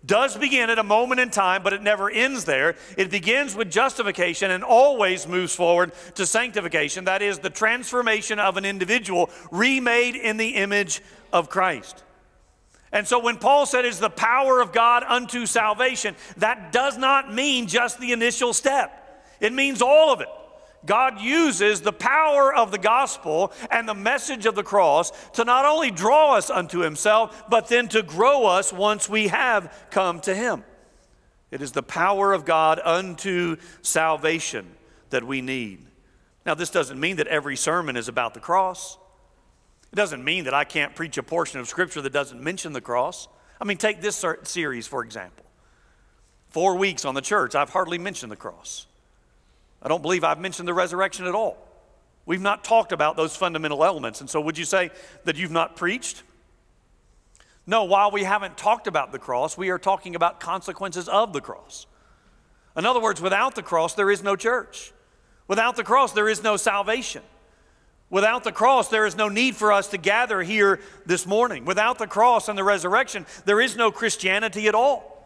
does 0.05 0.37
begin 0.37 0.69
at 0.69 0.79
a 0.79 0.83
moment 0.83 1.19
in 1.19 1.29
time, 1.29 1.63
but 1.63 1.73
it 1.73 1.81
never 1.83 2.09
ends 2.09 2.45
there. 2.45 2.75
It 2.97 3.11
begins 3.11 3.55
with 3.55 3.69
justification 3.69 4.51
and 4.51 4.63
always 4.63 5.27
moves 5.27 5.53
forward 5.53 5.91
to 6.15 6.25
sanctification. 6.25 7.05
That 7.05 7.21
is 7.21 7.39
the 7.39 7.49
transformation 7.49 8.39
of 8.39 8.57
an 8.57 8.65
individual 8.65 9.29
remade 9.51 10.15
in 10.15 10.37
the 10.37 10.55
image 10.55 11.01
of 11.33 11.49
Christ. 11.49 12.03
And 12.91 13.07
so 13.07 13.19
when 13.19 13.37
Paul 13.37 13.65
said 13.65 13.85
it's 13.85 13.99
the 13.99 14.09
power 14.09 14.61
of 14.61 14.71
God 14.71 15.03
unto 15.03 15.45
salvation, 15.45 16.15
that 16.37 16.71
does 16.71 16.97
not 16.97 17.33
mean 17.33 17.67
just 17.67 17.99
the 17.99 18.13
initial 18.13 18.53
step, 18.53 19.25
it 19.39 19.53
means 19.53 19.81
all 19.81 20.11
of 20.11 20.21
it. 20.21 20.29
God 20.85 21.19
uses 21.19 21.81
the 21.81 21.93
power 21.93 22.53
of 22.53 22.71
the 22.71 22.77
gospel 22.77 23.51
and 23.69 23.87
the 23.87 23.93
message 23.93 24.45
of 24.45 24.55
the 24.55 24.63
cross 24.63 25.11
to 25.31 25.43
not 25.43 25.65
only 25.65 25.91
draw 25.91 26.35
us 26.35 26.49
unto 26.49 26.79
Himself, 26.79 27.43
but 27.49 27.67
then 27.67 27.87
to 27.89 28.03
grow 28.03 28.45
us 28.45 28.71
once 28.71 29.09
we 29.09 29.27
have 29.27 29.87
come 29.89 30.19
to 30.21 30.35
Him. 30.35 30.63
It 31.51 31.61
is 31.61 31.71
the 31.71 31.83
power 31.83 32.33
of 32.33 32.45
God 32.45 32.79
unto 32.83 33.57
salvation 33.81 34.67
that 35.09 35.23
we 35.23 35.41
need. 35.41 35.85
Now, 36.45 36.53
this 36.53 36.69
doesn't 36.69 36.99
mean 36.99 37.17
that 37.17 37.27
every 37.27 37.55
sermon 37.57 37.97
is 37.97 38.07
about 38.07 38.33
the 38.33 38.39
cross. 38.39 38.97
It 39.91 39.95
doesn't 39.95 40.23
mean 40.23 40.45
that 40.45 40.53
I 40.53 40.63
can't 40.63 40.95
preach 40.95 41.17
a 41.17 41.23
portion 41.23 41.59
of 41.59 41.67
Scripture 41.67 42.01
that 42.01 42.13
doesn't 42.13 42.41
mention 42.41 42.73
the 42.73 42.81
cross. 42.81 43.27
I 43.59 43.65
mean, 43.65 43.77
take 43.77 44.01
this 44.01 44.23
series, 44.43 44.87
for 44.87 45.03
example. 45.03 45.45
Four 46.49 46.77
weeks 46.77 47.03
on 47.05 47.15
the 47.15 47.21
church, 47.21 47.55
I've 47.55 47.69
hardly 47.69 47.97
mentioned 47.97 48.31
the 48.31 48.37
cross. 48.37 48.85
I 49.81 49.87
don't 49.87 50.01
believe 50.01 50.23
I've 50.23 50.39
mentioned 50.39 50.67
the 50.67 50.73
resurrection 50.73 51.27
at 51.27 51.35
all. 51.35 51.57
We've 52.25 52.41
not 52.41 52.63
talked 52.63 52.91
about 52.91 53.15
those 53.15 53.35
fundamental 53.35 53.85
elements. 53.85 54.19
And 54.19 54.29
so, 54.29 54.41
would 54.41 54.57
you 54.57 54.65
say 54.65 54.91
that 55.23 55.37
you've 55.37 55.51
not 55.51 55.75
preached? 55.75 56.23
No, 57.65 57.83
while 57.83 58.11
we 58.11 58.23
haven't 58.23 58.57
talked 58.57 58.87
about 58.87 59.11
the 59.11 59.19
cross, 59.19 59.57
we 59.57 59.69
are 59.69 59.77
talking 59.77 60.15
about 60.15 60.39
consequences 60.39 61.07
of 61.07 61.33
the 61.33 61.41
cross. 61.41 61.85
In 62.75 62.85
other 62.85 63.01
words, 63.01 63.21
without 63.21 63.55
the 63.55 63.63
cross, 63.63 63.93
there 63.93 64.11
is 64.11 64.23
no 64.23 64.35
church. 64.35 64.93
Without 65.47 65.75
the 65.75 65.83
cross, 65.83 66.13
there 66.13 66.29
is 66.29 66.43
no 66.43 66.57
salvation. 66.57 67.23
Without 68.09 68.43
the 68.43 68.51
cross, 68.51 68.87
there 68.87 69.05
is 69.05 69.17
no 69.17 69.27
need 69.27 69.55
for 69.55 69.73
us 69.73 69.89
to 69.89 69.97
gather 69.97 70.41
here 70.41 70.79
this 71.05 71.25
morning. 71.25 71.65
Without 71.65 71.97
the 71.97 72.07
cross 72.07 72.47
and 72.47 72.57
the 72.57 72.63
resurrection, 72.63 73.25
there 73.45 73.59
is 73.59 73.75
no 73.75 73.91
Christianity 73.91 74.67
at 74.67 74.75
all. 74.75 75.16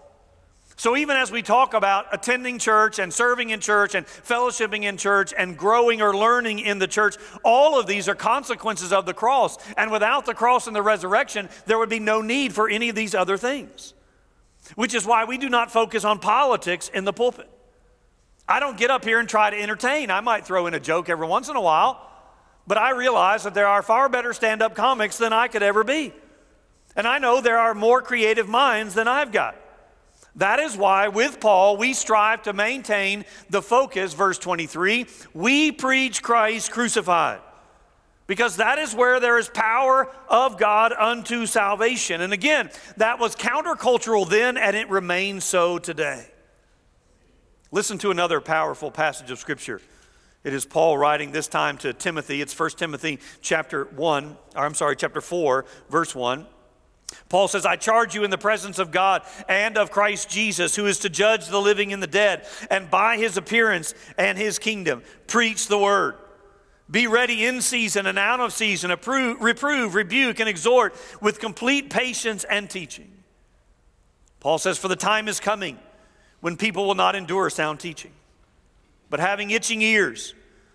So, 0.78 0.96
even 0.96 1.18
as 1.18 1.32
we 1.32 1.42
talk 1.42 1.74
about 1.74 2.08
attending 2.12 2.58
church 2.58 2.98
and 2.98 3.14
serving 3.14 3.50
in 3.50 3.60
church 3.60 3.94
and 3.94 4.06
fellowshipping 4.06 4.84
in 4.84 4.98
church 4.98 5.34
and 5.38 5.58
growing 5.58 6.02
or 6.02 6.16
learning 6.16 6.60
in 6.60 6.80
the 6.80 6.88
church, 6.88 7.18
all 7.44 7.80
of 7.80 7.88
these 7.88 8.08
are 8.08 8.16
consequences 8.16 8.92
of 8.94 9.06
the 9.06 9.14
cross. 9.14 9.58
And 9.78 9.92
without 9.92 10.26
the 10.26 10.34
cross 10.34 10.68
and 10.68 10.76
the 10.76 10.82
resurrection, 10.82 11.50
there 11.66 11.78
would 11.78 11.90
be 11.90 12.00
no 12.00 12.22
need 12.22 12.54
for 12.54 12.70
any 12.70 12.90
of 12.90 12.96
these 12.96 13.14
other 13.14 13.38
things. 13.38 13.94
Which 14.76 14.94
is 14.94 15.06
why 15.06 15.26
we 15.26 15.38
do 15.38 15.50
not 15.50 15.72
focus 15.72 16.06
on 16.06 16.20
politics 16.20 16.90
in 16.90 17.04
the 17.04 17.14
pulpit. 17.14 17.50
I 18.48 18.60
don't 18.60 18.78
get 18.78 18.92
up 18.92 19.04
here 19.04 19.20
and 19.20 19.30
try 19.30 19.50
to 19.50 19.62
entertain. 19.62 20.10
I 20.10 20.22
might 20.22 20.46
throw 20.46 20.68
in 20.68 20.74
a 20.74 20.80
joke 20.80 21.10
every 21.10 21.28
once 21.28 21.50
in 21.50 21.56
a 21.56 21.62
while, 21.62 22.10
but 22.66 22.78
I 22.78 22.92
realize 22.92 23.44
that 23.44 23.54
there 23.54 23.68
are 23.68 23.82
far 23.82 24.10
better 24.10 24.34
stand 24.34 24.62
up 24.62 24.76
comics 24.76 25.18
than 25.18 25.32
I 25.34 25.48
could 25.48 25.64
ever 25.64 25.84
be. 25.84 26.14
And 26.96 27.08
I 27.08 27.20
know 27.20 27.42
there 27.42 27.60
are 27.60 27.74
more 27.74 28.02
creative 28.02 28.50
minds 28.50 28.94
than 28.94 29.08
I've 29.08 29.32
got. 29.32 29.56
That 30.36 30.60
is 30.60 30.78
why, 30.78 31.10
with 31.10 31.40
Paul, 31.40 31.78
we 31.78 31.94
strive 31.94 32.44
to 32.44 32.54
maintain 32.54 33.26
the 33.50 33.62
focus, 33.62 34.14
verse 34.14 34.38
23 34.38 35.08
we 35.34 35.72
preach 35.72 36.24
Christ 36.24 36.72
crucified. 36.72 37.42
Because 38.28 38.58
that 38.58 38.80
is 38.80 38.96
where 38.96 39.20
there 39.20 39.38
is 39.38 39.50
power 39.50 40.10
of 40.30 40.58
God 40.58 40.94
unto 40.94 41.46
salvation. 41.46 42.22
And 42.22 42.32
again, 42.32 42.70
that 42.96 43.20
was 43.20 43.36
countercultural 43.36 44.30
then, 44.30 44.56
and 44.56 44.74
it 44.74 44.90
remains 44.90 45.44
so 45.44 45.78
today. 45.78 46.28
Listen 47.72 47.98
to 47.98 48.12
another 48.12 48.40
powerful 48.40 48.90
passage 48.90 49.32
of 49.32 49.40
Scripture. 49.40 49.82
It 50.44 50.54
is 50.54 50.66
Paul 50.66 50.98
writing 50.98 51.32
this 51.32 51.48
time 51.48 51.78
to 51.80 51.94
Timothy. 51.94 52.42
It's 52.42 52.58
1 52.58 52.72
Timothy 52.72 53.20
chapter 53.42 53.86
1, 53.86 54.38
or 54.56 54.66
I'm 54.66 54.76
sorry, 54.76 54.96
chapter 54.96 55.20
4, 55.20 55.66
verse 55.90 56.16
1. 56.16 56.46
Paul 57.30 57.48
says, 57.48 57.66
I 57.66 57.76
charge 57.76 58.16
you 58.16 58.24
in 58.24 58.30
the 58.30 58.38
presence 58.38 58.80
of 58.80 58.92
God 58.92 59.24
and 59.48 59.78
of 59.78 59.92
Christ 59.92 60.30
Jesus, 60.30 60.76
who 60.76 60.86
is 60.86 61.00
to 61.00 61.10
judge 61.10 61.48
the 61.48 61.62
living 61.62 61.94
and 61.94 62.02
the 62.02 62.08
dead, 62.08 62.46
and 62.70 62.90
by 62.90 63.18
his 63.18 63.38
appearance 63.38 63.94
and 64.18 64.38
his 64.38 64.60
kingdom, 64.60 65.04
preach 65.28 65.68
the 65.68 65.78
word. 65.78 66.16
Be 66.90 67.08
ready 67.08 67.46
in 67.46 67.62
season 67.62 68.06
and 68.06 68.20
out 68.20 68.42
of 68.42 68.52
season, 68.52 68.92
approve, 68.92 69.42
reprove, 69.42 69.96
rebuke, 69.96 70.40
and 70.40 70.50
exhort 70.50 70.94
with 71.22 71.40
complete 71.40 71.90
patience 71.90 72.44
and 72.44 72.70
teaching. 72.70 73.10
Paul 74.42 74.58
says, 74.58 74.78
For 74.78 74.90
the 74.90 74.98
time 74.98 75.30
is 75.30 75.40
coming 75.40 75.80
when 76.42 76.58
people 76.58 76.86
will 76.86 76.96
not 76.96 77.16
endure 77.16 77.50
sound 77.50 77.80
teaching, 77.80 78.12
but 79.10 79.22
having 79.22 79.52
itching 79.52 79.82
ears, 79.82 80.34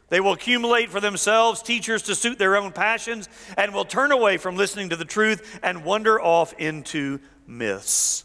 they 0.08 0.20
will 0.20 0.32
accumulate 0.32 0.90
for 0.90 1.00
themselves 1.00 1.62
teachers 1.62 2.02
to 2.04 2.14
suit 2.14 2.38
their 2.38 2.56
own 2.56 2.72
passions 2.72 3.28
and 3.56 3.74
will 3.74 3.84
turn 3.84 4.12
away 4.12 4.36
from 4.36 4.56
listening 4.56 4.90
to 4.90 4.96
the 4.96 5.04
truth 5.04 5.58
and 5.62 5.84
wander 5.84 6.20
off 6.20 6.52
into 6.54 7.18
myths. 7.46 8.24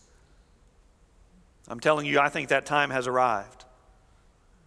I'm 1.68 1.80
telling 1.80 2.06
you, 2.06 2.20
I 2.20 2.30
think 2.30 2.50
that 2.50 2.66
time 2.66 2.90
has 2.90 3.08
arrived. 3.08 3.66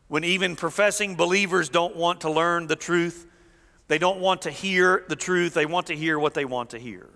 When 0.09 0.25
even 0.25 0.57
professing 0.57 1.15
believers 1.15 1.69
don't 1.69 1.97
want 1.97 2.23
to 2.23 2.31
learn 2.31 2.67
the 2.67 2.77
truth, 2.77 3.27
they 3.89 3.99
don't 3.99 4.21
want 4.21 4.43
to 4.43 4.51
hear 4.51 5.05
the 5.09 5.17
truth, 5.17 5.55
they 5.55 5.67
want 5.67 5.89
to 5.89 5.97
hear 5.97 6.19
what 6.19 6.35
they 6.35 6.45
want 6.45 6.71
to 6.71 6.79
hear. 6.79 7.09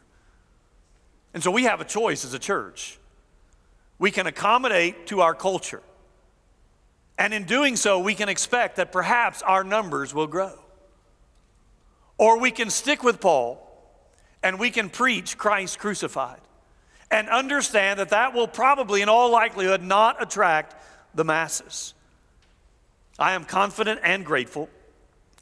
And 1.34 1.42
so 1.42 1.50
we 1.50 1.64
have 1.64 1.80
a 1.80 1.84
choice 1.84 2.24
as 2.24 2.34
a 2.34 2.38
church. 2.38 2.98
We 3.98 4.10
can 4.10 4.26
accommodate 4.26 5.06
to 5.08 5.22
our 5.22 5.34
culture. 5.34 5.82
And 7.18 7.34
in 7.34 7.44
doing 7.44 7.74
so, 7.74 7.98
we 7.98 8.14
can 8.14 8.28
expect 8.28 8.76
that 8.76 8.92
perhaps 8.92 9.42
our 9.42 9.64
numbers 9.64 10.14
will 10.14 10.28
grow. 10.28 10.56
Or 12.16 12.38
we 12.38 12.52
can 12.52 12.70
stick 12.70 13.02
with 13.02 13.20
Paul 13.20 13.64
and 14.42 14.58
we 14.58 14.70
can 14.70 14.88
preach 14.88 15.36
Christ 15.36 15.78
crucified 15.78 16.40
and 17.10 17.28
understand 17.28 17.98
that 17.98 18.10
that 18.10 18.34
will 18.34 18.46
probably, 18.46 19.02
in 19.02 19.08
all 19.08 19.30
likelihood, 19.30 19.82
not 19.82 20.22
attract 20.22 20.76
the 21.14 21.24
masses. 21.24 21.94
I 23.18 23.32
am 23.32 23.44
confident 23.44 24.00
and 24.04 24.24
grateful 24.24 24.68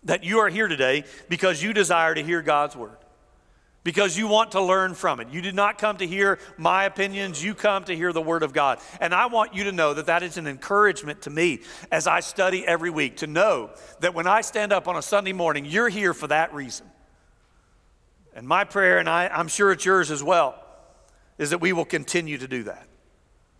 that 0.04 0.24
you 0.24 0.38
are 0.38 0.48
here 0.48 0.68
today 0.68 1.04
because 1.28 1.62
you 1.62 1.72
desire 1.72 2.14
to 2.14 2.22
hear 2.22 2.40
God's 2.40 2.76
word 2.76 2.96
because 3.86 4.18
you 4.18 4.26
want 4.26 4.50
to 4.50 4.60
learn 4.60 4.94
from 4.94 5.20
it. 5.20 5.28
You 5.30 5.40
did 5.40 5.54
not 5.54 5.78
come 5.78 5.98
to 5.98 6.06
hear 6.08 6.40
my 6.58 6.86
opinions, 6.86 7.40
you 7.40 7.54
come 7.54 7.84
to 7.84 7.94
hear 7.94 8.12
the 8.12 8.20
Word 8.20 8.42
of 8.42 8.52
God. 8.52 8.80
And 9.00 9.14
I 9.14 9.26
want 9.26 9.54
you 9.54 9.62
to 9.62 9.70
know 9.70 9.94
that 9.94 10.06
that 10.06 10.24
is 10.24 10.38
an 10.38 10.48
encouragement 10.48 11.22
to 11.22 11.30
me 11.30 11.60
as 11.92 12.08
I 12.08 12.18
study 12.18 12.66
every 12.66 12.90
week 12.90 13.18
to 13.18 13.28
know 13.28 13.70
that 14.00 14.12
when 14.12 14.26
I 14.26 14.40
stand 14.40 14.72
up 14.72 14.88
on 14.88 14.96
a 14.96 15.02
Sunday 15.02 15.32
morning, 15.32 15.64
you're 15.64 15.88
here 15.88 16.14
for 16.14 16.26
that 16.26 16.52
reason. 16.52 16.84
And 18.34 18.44
my 18.48 18.64
prayer, 18.64 18.98
and 18.98 19.08
I, 19.08 19.28
I'm 19.28 19.46
sure 19.46 19.70
it's 19.70 19.84
yours 19.84 20.10
as 20.10 20.20
well, 20.20 20.60
is 21.38 21.50
that 21.50 21.60
we 21.60 21.72
will 21.72 21.84
continue 21.84 22.38
to 22.38 22.48
do 22.48 22.64
that. 22.64 22.88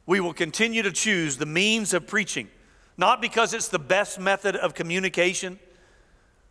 We 0.07 0.19
will 0.19 0.35
continue 0.35 0.83
to 0.83 0.91
choose 0.91 1.37
the 1.37 1.47
means 1.47 1.95
of 1.95 2.09
preaching, 2.09 2.49
not 2.97 3.23
because 3.23 3.55
it's 3.55 3.69
the 3.69 3.79
best 3.79 4.19
method 4.19 4.57
of 4.57 4.75
communication 4.75 5.61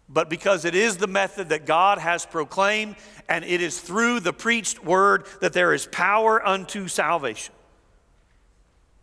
but 0.08 0.30
because 0.30 0.65
it 0.65 0.76
is 0.76 0.98
the 0.98 1.08
method 1.08 1.50
that 1.50 1.65
God 1.65 1.98
has 1.98 2.26
proclaimed, 2.26 2.96
and 3.28 3.44
it 3.44 3.62
is 3.62 3.80
through 3.80 4.20
the 4.20 4.34
preached 4.34 4.84
word 4.84 5.26
that 5.41 5.54
there 5.54 5.74
is 5.74 5.88
power 5.88 6.46
unto 6.46 6.88
salvation. 6.88 7.54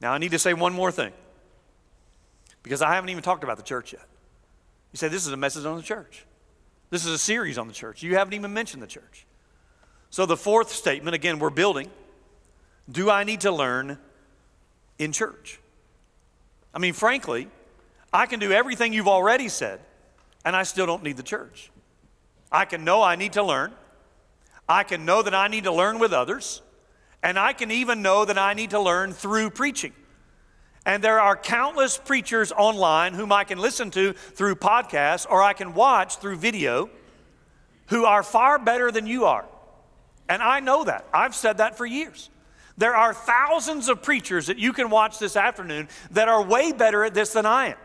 Now, 0.01 0.13
I 0.13 0.19
need 0.19 0.31
to 0.31 0.39
say 0.39 0.55
one 0.55 0.73
more 0.73 0.93
thing, 0.93 1.13
because 2.63 2.83
I 2.83 2.95
haven't 2.95 3.11
even 3.11 3.23
talked 3.23 3.45
about 3.45 3.57
the 3.57 3.63
church 3.63 3.93
yet. 3.93 4.03
You 4.93 4.97
say, 4.97 5.09
This 5.09 5.27
is 5.27 5.33
a 5.33 5.37
message 5.37 5.65
on 5.65 5.77
the 5.77 5.83
church. 5.83 6.25
This 6.91 7.05
is 7.05 7.13
a 7.13 7.19
series 7.19 7.59
on 7.59 7.69
the 7.69 7.75
church. 7.75 8.03
You 8.03 8.17
haven't 8.17 8.35
even 8.35 8.53
mentioned 8.53 8.83
the 8.83 8.89
church. 8.89 9.27
So, 10.11 10.27
the 10.27 10.37
fourth 10.37 10.71
statement 10.71 11.15
again, 11.15 11.39
we're 11.39 11.51
building. 11.51 11.91
Do 12.91 13.11
I 13.11 13.25
need 13.25 13.43
to 13.43 13.53
learn 13.53 13.99
in 14.99 15.13
church? 15.13 15.59
I 16.75 16.79
mean, 16.79 16.93
frankly, 16.93 17.49
I 18.13 18.27
can 18.27 18.39
do 18.39 18.53
everything 18.53 18.93
you've 18.93 19.09
already 19.09 19.49
said 19.49 19.81
and 20.45 20.57
I 20.57 20.63
still 20.63 20.87
don't 20.87 21.03
need 21.03 21.17
the 21.17 21.23
church. 21.23 21.71
I 22.51 22.65
can 22.65 22.85
know 22.85 23.03
I 23.03 23.17
need 23.17 23.35
to 23.35 23.43
learn. 23.43 23.73
I 24.69 24.85
can 24.85 25.05
know 25.05 25.23
that 25.23 25.35
I 25.35 25.49
need 25.49 25.65
to 25.65 25.73
learn 25.73 25.99
with 25.99 26.13
others. 26.13 26.63
And 27.23 27.39
I 27.39 27.53
can 27.53 27.71
even 27.71 28.03
know 28.03 28.25
that 28.25 28.39
I 28.39 28.55
need 28.55 28.71
to 28.71 28.81
learn 28.81 29.13
through 29.13 29.51
preaching. 29.51 29.93
And 30.85 31.03
there 31.03 31.21
are 31.21 31.37
countless 31.37 31.97
preachers 31.97 32.51
online 32.51 33.15
whom 33.15 33.31
I 33.31 33.45
can 33.45 33.59
listen 33.59 33.91
to 33.93 34.13
through 34.13 34.57
podcasts 34.57 35.27
or 35.29 35.43
I 35.43 35.53
can 35.53 35.75
watch 35.75 36.17
through 36.17 36.37
video 36.37 36.91
who 37.87 38.05
are 38.05 38.23
far 38.23 38.59
better 38.59 38.91
than 38.91 39.07
you 39.07 39.27
are. 39.27 39.45
And 40.29 40.43
I 40.43 40.61
know 40.61 40.85
that. 40.85 41.07
I've 41.13 41.35
said 41.35 41.59
that 41.59 41.77
for 41.77 41.87
years. 41.87 42.31
There 42.77 42.97
are 42.97 43.15
thousands 43.15 43.89
of 43.89 44.03
preachers 44.03 44.47
that 44.47 44.59
you 44.59 44.73
can 44.73 44.91
watch 44.91 45.19
this 45.19 45.37
afternoon 45.37 45.89
that 46.13 46.29
are 46.29 46.43
way 46.43 46.73
better 46.73 47.05
at 47.05 47.15
this 47.15 47.33
than 47.33 47.47
I 47.47 47.69
am. 47.69 47.77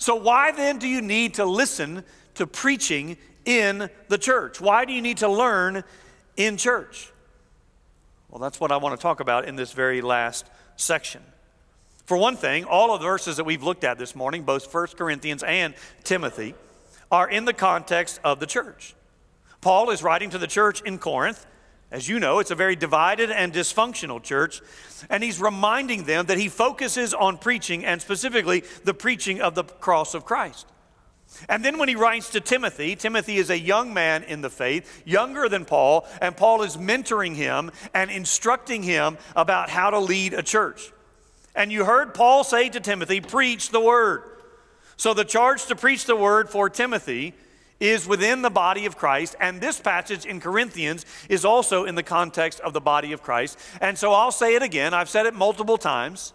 So, 0.00 0.16
why 0.16 0.50
then 0.50 0.78
do 0.78 0.88
you 0.88 1.02
need 1.02 1.34
to 1.34 1.44
listen 1.44 2.02
to 2.34 2.46
preaching 2.46 3.18
in 3.44 3.90
the 4.08 4.16
church? 4.16 4.58
Why 4.58 4.86
do 4.86 4.94
you 4.94 5.02
need 5.02 5.18
to 5.18 5.28
learn 5.28 5.84
in 6.36 6.56
church? 6.56 7.12
Well, 8.30 8.40
that's 8.40 8.58
what 8.58 8.72
I 8.72 8.78
want 8.78 8.98
to 8.98 9.02
talk 9.02 9.20
about 9.20 9.44
in 9.44 9.56
this 9.56 9.72
very 9.72 10.00
last 10.00 10.46
section. 10.76 11.20
For 12.06 12.16
one 12.16 12.36
thing, 12.36 12.64
all 12.64 12.94
of 12.94 13.00
the 13.02 13.06
verses 13.06 13.36
that 13.36 13.44
we've 13.44 13.62
looked 13.62 13.84
at 13.84 13.98
this 13.98 14.16
morning, 14.16 14.42
both 14.42 14.72
1 14.72 14.86
Corinthians 14.96 15.42
and 15.42 15.74
Timothy, 16.02 16.54
are 17.12 17.28
in 17.28 17.44
the 17.44 17.52
context 17.52 18.20
of 18.24 18.40
the 18.40 18.46
church. 18.46 18.94
Paul 19.60 19.90
is 19.90 20.02
writing 20.02 20.30
to 20.30 20.38
the 20.38 20.46
church 20.46 20.80
in 20.80 20.98
Corinth, 20.98 21.44
as 21.90 22.08
you 22.08 22.20
know, 22.20 22.38
it's 22.38 22.52
a 22.52 22.56
very 22.56 22.76
divided 22.76 23.30
and 23.30 23.52
dysfunctional 23.52 24.22
church, 24.22 24.62
and 25.08 25.24
he's 25.24 25.40
reminding 25.40 26.04
them 26.04 26.26
that 26.26 26.38
he 26.38 26.48
focuses 26.48 27.12
on 27.12 27.36
preaching 27.36 27.84
and 27.84 28.00
specifically 28.00 28.62
the 28.84 28.94
preaching 28.94 29.40
of 29.40 29.54
the 29.54 29.64
cross 29.64 30.14
of 30.14 30.24
Christ. 30.24 30.66
And 31.48 31.64
then 31.64 31.78
when 31.78 31.88
he 31.88 31.96
writes 31.96 32.30
to 32.30 32.40
Timothy, 32.40 32.96
Timothy 32.96 33.36
is 33.36 33.50
a 33.50 33.58
young 33.58 33.94
man 33.94 34.24
in 34.24 34.40
the 34.40 34.50
faith, 34.50 35.02
younger 35.04 35.48
than 35.48 35.64
Paul, 35.64 36.06
and 36.20 36.36
Paul 36.36 36.62
is 36.62 36.76
mentoring 36.76 37.34
him 37.34 37.70
and 37.94 38.10
instructing 38.10 38.82
him 38.82 39.16
about 39.34 39.70
how 39.70 39.90
to 39.90 39.98
lead 39.98 40.34
a 40.34 40.42
church. 40.42 40.92
And 41.54 41.72
you 41.72 41.84
heard 41.84 42.14
Paul 42.14 42.44
say 42.44 42.68
to 42.68 42.80
Timothy, 42.80 43.20
Preach 43.20 43.70
the 43.70 43.80
word. 43.80 44.22
So 44.96 45.14
the 45.14 45.24
charge 45.24 45.66
to 45.66 45.76
preach 45.76 46.04
the 46.04 46.16
word 46.16 46.50
for 46.50 46.68
Timothy 46.68 47.34
is 47.80 48.06
within 48.06 48.42
the 48.42 48.50
body 48.50 48.86
of 48.86 48.96
Christ, 48.96 49.34
and 49.40 49.60
this 49.60 49.80
passage 49.80 50.26
in 50.26 50.38
Corinthians 50.38 51.06
is 51.28 51.44
also 51.44 51.84
in 51.84 51.94
the 51.94 52.02
context 52.02 52.60
of 52.60 52.74
the 52.74 52.80
body 52.80 53.12
of 53.12 53.22
Christ. 53.22 53.58
And 53.80 53.98
so 53.98 54.12
I'll 54.12 54.30
say 54.30 54.54
it 54.54 54.62
again, 54.62 54.94
I've 54.94 55.08
said 55.08 55.26
it 55.26 55.34
multiple 55.34 55.78
times. 55.78 56.34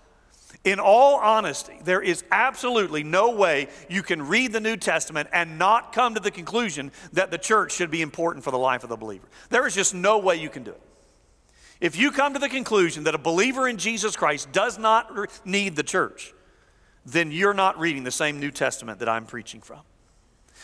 In 0.63 0.79
all 0.79 1.17
honesty, 1.17 1.77
there 1.83 2.01
is 2.01 2.23
absolutely 2.31 3.03
no 3.03 3.29
way 3.29 3.67
you 3.87 4.01
can 4.01 4.27
read 4.27 4.51
the 4.51 4.59
New 4.59 4.77
Testament 4.77 5.29
and 5.31 5.59
not 5.59 5.93
come 5.93 6.15
to 6.15 6.19
the 6.19 6.31
conclusion 6.31 6.91
that 7.13 7.29
the 7.29 7.37
church 7.37 7.73
should 7.73 7.91
be 7.91 8.01
important 8.01 8.43
for 8.43 8.51
the 8.51 8.57
life 8.57 8.83
of 8.83 8.89
the 8.89 8.95
believer. 8.95 9.27
There 9.49 9.67
is 9.67 9.75
just 9.75 9.93
no 9.93 10.17
way 10.17 10.37
you 10.37 10.49
can 10.49 10.63
do 10.63 10.71
it. 10.71 10.81
If 11.81 11.95
you 11.97 12.09
come 12.09 12.33
to 12.33 12.39
the 12.39 12.49
conclusion 12.49 13.03
that 13.03 13.13
a 13.13 13.19
believer 13.19 13.67
in 13.67 13.77
Jesus 13.77 14.15
Christ 14.15 14.51
does 14.51 14.79
not 14.79 15.45
need 15.45 15.75
the 15.75 15.83
church, 15.83 16.33
then 17.05 17.31
you're 17.31 17.53
not 17.53 17.77
reading 17.77 18.03
the 18.03 18.11
same 18.11 18.39
New 18.39 18.49
Testament 18.49 18.99
that 18.99 19.09
I'm 19.09 19.25
preaching 19.25 19.61
from. 19.61 19.81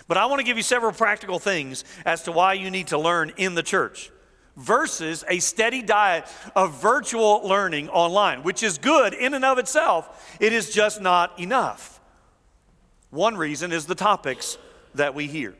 But 0.07 0.17
I 0.17 0.25
want 0.25 0.39
to 0.39 0.45
give 0.45 0.57
you 0.57 0.63
several 0.63 0.91
practical 0.91 1.39
things 1.39 1.83
as 2.05 2.23
to 2.23 2.31
why 2.31 2.53
you 2.53 2.71
need 2.71 2.87
to 2.87 2.97
learn 2.97 3.33
in 3.37 3.55
the 3.55 3.63
church 3.63 4.11
versus 4.57 5.23
a 5.29 5.39
steady 5.39 5.81
diet 5.81 6.25
of 6.55 6.81
virtual 6.81 7.47
learning 7.47 7.89
online, 7.89 8.43
which 8.43 8.63
is 8.63 8.77
good 8.77 9.13
in 9.13 9.33
and 9.33 9.45
of 9.45 9.57
itself. 9.57 10.37
It 10.39 10.53
is 10.53 10.73
just 10.73 11.01
not 11.01 11.39
enough. 11.39 11.99
One 13.09 13.37
reason 13.37 13.71
is 13.71 13.85
the 13.85 13.95
topics 13.95 14.57
that 14.95 15.15
we 15.15 15.27
hear. 15.27 15.55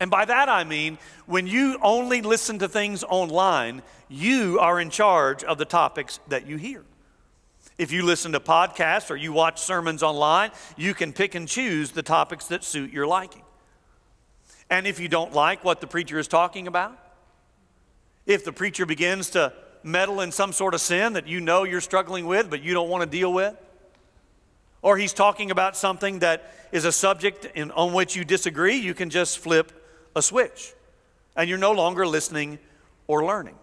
And 0.00 0.10
by 0.10 0.24
that 0.24 0.48
I 0.48 0.64
mean, 0.64 0.98
when 1.26 1.46
you 1.46 1.78
only 1.82 2.20
listen 2.20 2.58
to 2.58 2.68
things 2.68 3.04
online, 3.04 3.82
you 4.08 4.58
are 4.58 4.80
in 4.80 4.90
charge 4.90 5.44
of 5.44 5.58
the 5.58 5.64
topics 5.64 6.20
that 6.28 6.46
you 6.46 6.56
hear. 6.56 6.84
If 7.76 7.90
you 7.90 8.04
listen 8.04 8.32
to 8.32 8.40
podcasts 8.40 9.10
or 9.10 9.16
you 9.16 9.32
watch 9.32 9.60
sermons 9.60 10.02
online, 10.02 10.52
you 10.76 10.94
can 10.94 11.12
pick 11.12 11.34
and 11.34 11.48
choose 11.48 11.90
the 11.90 12.02
topics 12.02 12.46
that 12.48 12.62
suit 12.62 12.92
your 12.92 13.06
liking. 13.06 13.42
And 14.70 14.86
if 14.86 15.00
you 15.00 15.08
don't 15.08 15.32
like 15.32 15.64
what 15.64 15.80
the 15.80 15.86
preacher 15.86 16.18
is 16.18 16.28
talking 16.28 16.66
about, 16.66 16.98
if 18.26 18.44
the 18.44 18.52
preacher 18.52 18.86
begins 18.86 19.30
to 19.30 19.52
meddle 19.82 20.20
in 20.20 20.32
some 20.32 20.52
sort 20.52 20.72
of 20.74 20.80
sin 20.80 21.12
that 21.14 21.26
you 21.26 21.40
know 21.40 21.64
you're 21.64 21.80
struggling 21.80 22.26
with 22.26 22.48
but 22.48 22.62
you 22.62 22.72
don't 22.72 22.88
want 22.88 23.02
to 23.02 23.10
deal 23.10 23.32
with, 23.32 23.54
or 24.80 24.96
he's 24.96 25.12
talking 25.12 25.50
about 25.50 25.76
something 25.76 26.20
that 26.20 26.52
is 26.70 26.84
a 26.84 26.92
subject 26.92 27.46
in, 27.54 27.70
on 27.72 27.92
which 27.92 28.14
you 28.14 28.24
disagree, 28.24 28.76
you 28.76 28.94
can 28.94 29.10
just 29.10 29.38
flip 29.38 29.72
a 30.14 30.22
switch 30.22 30.74
and 31.36 31.48
you're 31.48 31.58
no 31.58 31.72
longer 31.72 32.06
listening 32.06 32.58
or 33.06 33.24
learning. 33.24 33.56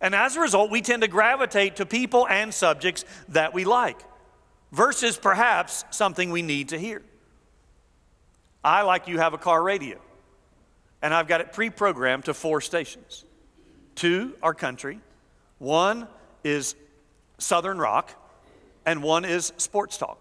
And 0.00 0.14
as 0.14 0.36
a 0.36 0.40
result, 0.40 0.70
we 0.70 0.82
tend 0.82 1.02
to 1.02 1.08
gravitate 1.08 1.76
to 1.76 1.86
people 1.86 2.26
and 2.28 2.52
subjects 2.52 3.04
that 3.28 3.54
we 3.54 3.64
like 3.64 3.98
versus 4.72 5.16
perhaps 5.16 5.84
something 5.90 6.30
we 6.30 6.42
need 6.42 6.70
to 6.70 6.78
hear. 6.78 7.02
I, 8.62 8.82
like 8.82 9.08
you, 9.08 9.18
have 9.18 9.32
a 9.32 9.38
car 9.38 9.62
radio, 9.62 9.98
and 11.00 11.14
I've 11.14 11.28
got 11.28 11.40
it 11.40 11.52
pre 11.52 11.70
programmed 11.70 12.24
to 12.26 12.34
four 12.34 12.60
stations. 12.60 13.24
Two 13.94 14.34
are 14.42 14.52
country, 14.52 15.00
one 15.58 16.08
is 16.44 16.74
Southern 17.38 17.78
rock, 17.78 18.12
and 18.84 19.02
one 19.02 19.24
is 19.24 19.52
sports 19.56 19.96
talk. 19.96 20.18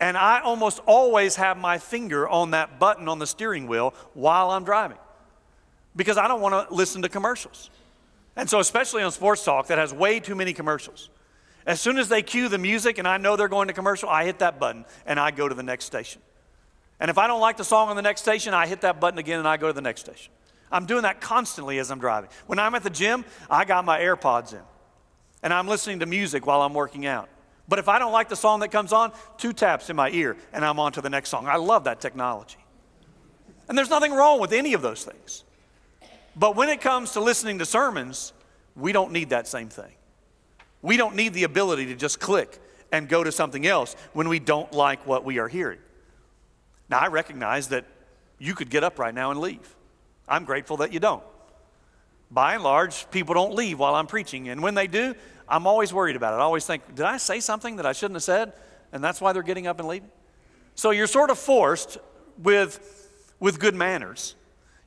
And 0.00 0.16
I 0.16 0.40
almost 0.40 0.80
always 0.86 1.36
have 1.36 1.56
my 1.56 1.78
finger 1.78 2.28
on 2.28 2.52
that 2.52 2.78
button 2.80 3.08
on 3.08 3.18
the 3.18 3.26
steering 3.26 3.66
wheel 3.66 3.94
while 4.14 4.50
I'm 4.50 4.64
driving 4.64 4.98
because 5.94 6.18
I 6.18 6.26
don't 6.26 6.40
want 6.40 6.68
to 6.68 6.74
listen 6.74 7.02
to 7.02 7.08
commercials. 7.08 7.70
And 8.36 8.48
so, 8.48 8.60
especially 8.60 9.02
on 9.02 9.12
Sports 9.12 9.44
Talk 9.44 9.66
that 9.68 9.78
has 9.78 9.92
way 9.92 10.20
too 10.20 10.34
many 10.34 10.52
commercials. 10.52 11.10
As 11.66 11.80
soon 11.80 11.98
as 11.98 12.08
they 12.08 12.22
cue 12.22 12.48
the 12.48 12.58
music 12.58 12.98
and 12.98 13.06
I 13.06 13.18
know 13.18 13.36
they're 13.36 13.48
going 13.48 13.68
to 13.68 13.74
commercial, 13.74 14.08
I 14.08 14.24
hit 14.24 14.40
that 14.40 14.58
button 14.58 14.84
and 15.06 15.20
I 15.20 15.30
go 15.30 15.48
to 15.48 15.54
the 15.54 15.62
next 15.62 15.84
station. 15.84 16.20
And 16.98 17.10
if 17.10 17.18
I 17.18 17.26
don't 17.26 17.40
like 17.40 17.56
the 17.56 17.64
song 17.64 17.88
on 17.88 17.96
the 17.96 18.02
next 18.02 18.22
station, 18.22 18.54
I 18.54 18.66
hit 18.66 18.80
that 18.82 19.00
button 19.00 19.18
again 19.18 19.38
and 19.38 19.46
I 19.46 19.56
go 19.56 19.68
to 19.68 19.72
the 19.72 19.80
next 19.80 20.00
station. 20.00 20.32
I'm 20.70 20.86
doing 20.86 21.02
that 21.02 21.20
constantly 21.20 21.78
as 21.78 21.90
I'm 21.90 21.98
driving. 21.98 22.30
When 22.46 22.58
I'm 22.58 22.74
at 22.74 22.82
the 22.82 22.90
gym, 22.90 23.24
I 23.50 23.64
got 23.64 23.84
my 23.84 24.00
AirPods 24.00 24.54
in 24.54 24.60
and 25.42 25.52
I'm 25.52 25.68
listening 25.68 26.00
to 26.00 26.06
music 26.06 26.46
while 26.46 26.62
I'm 26.62 26.74
working 26.74 27.06
out. 27.06 27.28
But 27.68 27.78
if 27.78 27.88
I 27.88 27.98
don't 27.98 28.12
like 28.12 28.28
the 28.28 28.36
song 28.36 28.60
that 28.60 28.70
comes 28.70 28.92
on, 28.92 29.12
two 29.36 29.52
taps 29.52 29.90
in 29.90 29.96
my 29.96 30.10
ear 30.10 30.36
and 30.52 30.64
I'm 30.64 30.78
on 30.80 30.92
to 30.92 31.00
the 31.00 31.10
next 31.10 31.28
song. 31.28 31.46
I 31.46 31.56
love 31.56 31.84
that 31.84 32.00
technology. 32.00 32.58
And 33.68 33.78
there's 33.78 33.90
nothing 33.90 34.12
wrong 34.12 34.40
with 34.40 34.52
any 34.52 34.74
of 34.74 34.82
those 34.82 35.04
things. 35.04 35.44
But 36.34 36.56
when 36.56 36.68
it 36.68 36.80
comes 36.80 37.12
to 37.12 37.20
listening 37.20 37.58
to 37.58 37.66
sermons, 37.66 38.32
we 38.74 38.92
don't 38.92 39.12
need 39.12 39.30
that 39.30 39.46
same 39.46 39.68
thing. 39.68 39.92
We 40.80 40.96
don't 40.96 41.14
need 41.14 41.34
the 41.34 41.44
ability 41.44 41.86
to 41.86 41.94
just 41.94 42.20
click 42.20 42.58
and 42.90 43.08
go 43.08 43.22
to 43.22 43.32
something 43.32 43.66
else 43.66 43.94
when 44.12 44.28
we 44.28 44.38
don't 44.38 44.72
like 44.72 45.06
what 45.06 45.24
we 45.24 45.38
are 45.38 45.48
hearing. 45.48 45.78
Now, 46.88 46.98
I 46.98 47.08
recognize 47.08 47.68
that 47.68 47.86
you 48.38 48.54
could 48.54 48.70
get 48.70 48.82
up 48.84 48.98
right 48.98 49.14
now 49.14 49.30
and 49.30 49.40
leave. 49.40 49.74
I'm 50.28 50.44
grateful 50.44 50.78
that 50.78 50.92
you 50.92 51.00
don't. 51.00 51.22
By 52.30 52.54
and 52.54 52.62
large, 52.62 53.10
people 53.10 53.34
don't 53.34 53.54
leave 53.54 53.78
while 53.78 53.94
I'm 53.94 54.06
preaching. 54.06 54.48
And 54.48 54.62
when 54.62 54.74
they 54.74 54.86
do, 54.86 55.14
I'm 55.48 55.66
always 55.66 55.92
worried 55.92 56.16
about 56.16 56.34
it. 56.34 56.36
I 56.36 56.40
always 56.40 56.66
think, 56.66 56.94
did 56.94 57.04
I 57.04 57.18
say 57.18 57.40
something 57.40 57.76
that 57.76 57.86
I 57.86 57.92
shouldn't 57.92 58.16
have 58.16 58.22
said? 58.22 58.52
And 58.92 59.04
that's 59.04 59.20
why 59.20 59.32
they're 59.32 59.42
getting 59.42 59.66
up 59.66 59.78
and 59.78 59.88
leaving. 59.88 60.10
So 60.74 60.90
you're 60.90 61.06
sort 61.06 61.30
of 61.30 61.38
forced 61.38 61.98
with, 62.42 63.10
with 63.38 63.60
good 63.60 63.74
manners. 63.74 64.34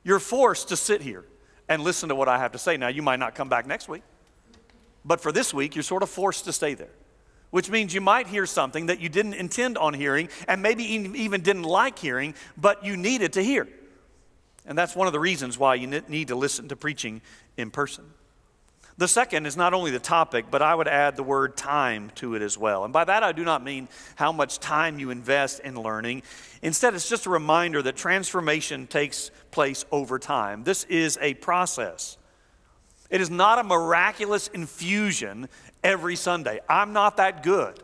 You're 0.02 0.18
forced 0.18 0.68
to 0.68 0.76
sit 0.76 1.02
here 1.02 1.24
and 1.68 1.82
listen 1.82 2.08
to 2.08 2.14
what 2.14 2.28
I 2.28 2.38
have 2.38 2.52
to 2.52 2.58
say. 2.58 2.76
Now, 2.76 2.88
you 2.88 3.02
might 3.02 3.18
not 3.18 3.34
come 3.34 3.48
back 3.48 3.66
next 3.66 3.88
week, 3.88 4.02
but 5.04 5.20
for 5.20 5.32
this 5.32 5.52
week, 5.52 5.74
you're 5.74 5.82
sort 5.82 6.02
of 6.02 6.10
forced 6.10 6.44
to 6.44 6.52
stay 6.52 6.74
there, 6.74 6.90
which 7.50 7.70
means 7.70 7.94
you 7.94 8.00
might 8.00 8.26
hear 8.26 8.46
something 8.46 8.86
that 8.86 9.00
you 9.00 9.08
didn't 9.08 9.34
intend 9.34 9.78
on 9.78 9.94
hearing 9.94 10.28
and 10.48 10.62
maybe 10.62 10.84
even 10.84 11.40
didn't 11.42 11.64
like 11.64 11.98
hearing, 11.98 12.34
but 12.56 12.84
you 12.84 12.96
needed 12.96 13.32
to 13.34 13.42
hear. 13.42 13.68
And 14.66 14.76
that's 14.76 14.96
one 14.96 15.06
of 15.06 15.12
the 15.12 15.20
reasons 15.20 15.58
why 15.58 15.76
you 15.76 15.86
need 15.86 16.28
to 16.28 16.34
listen 16.34 16.68
to 16.68 16.76
preaching 16.76 17.22
in 17.56 17.70
person. 17.70 18.04
The 18.98 19.08
second 19.08 19.44
is 19.44 19.58
not 19.58 19.74
only 19.74 19.90
the 19.90 19.98
topic, 19.98 20.46
but 20.50 20.62
I 20.62 20.74
would 20.74 20.88
add 20.88 21.16
the 21.16 21.22
word 21.22 21.56
time 21.56 22.10
to 22.14 22.34
it 22.34 22.40
as 22.40 22.56
well. 22.56 22.84
And 22.84 22.94
by 22.94 23.04
that, 23.04 23.22
I 23.22 23.32
do 23.32 23.44
not 23.44 23.62
mean 23.62 23.88
how 24.14 24.32
much 24.32 24.58
time 24.58 24.98
you 24.98 25.10
invest 25.10 25.60
in 25.60 25.74
learning. 25.74 26.22
Instead, 26.62 26.94
it's 26.94 27.08
just 27.08 27.26
a 27.26 27.30
reminder 27.30 27.82
that 27.82 27.96
transformation 27.96 28.86
takes 28.86 29.30
place 29.50 29.84
over 29.92 30.18
time. 30.18 30.64
This 30.64 30.84
is 30.84 31.18
a 31.20 31.34
process. 31.34 32.16
It 33.10 33.20
is 33.20 33.28
not 33.28 33.58
a 33.58 33.64
miraculous 33.64 34.48
infusion 34.48 35.50
every 35.84 36.16
Sunday. 36.16 36.60
I'm 36.66 36.94
not 36.94 37.18
that 37.18 37.42
good. 37.42 37.78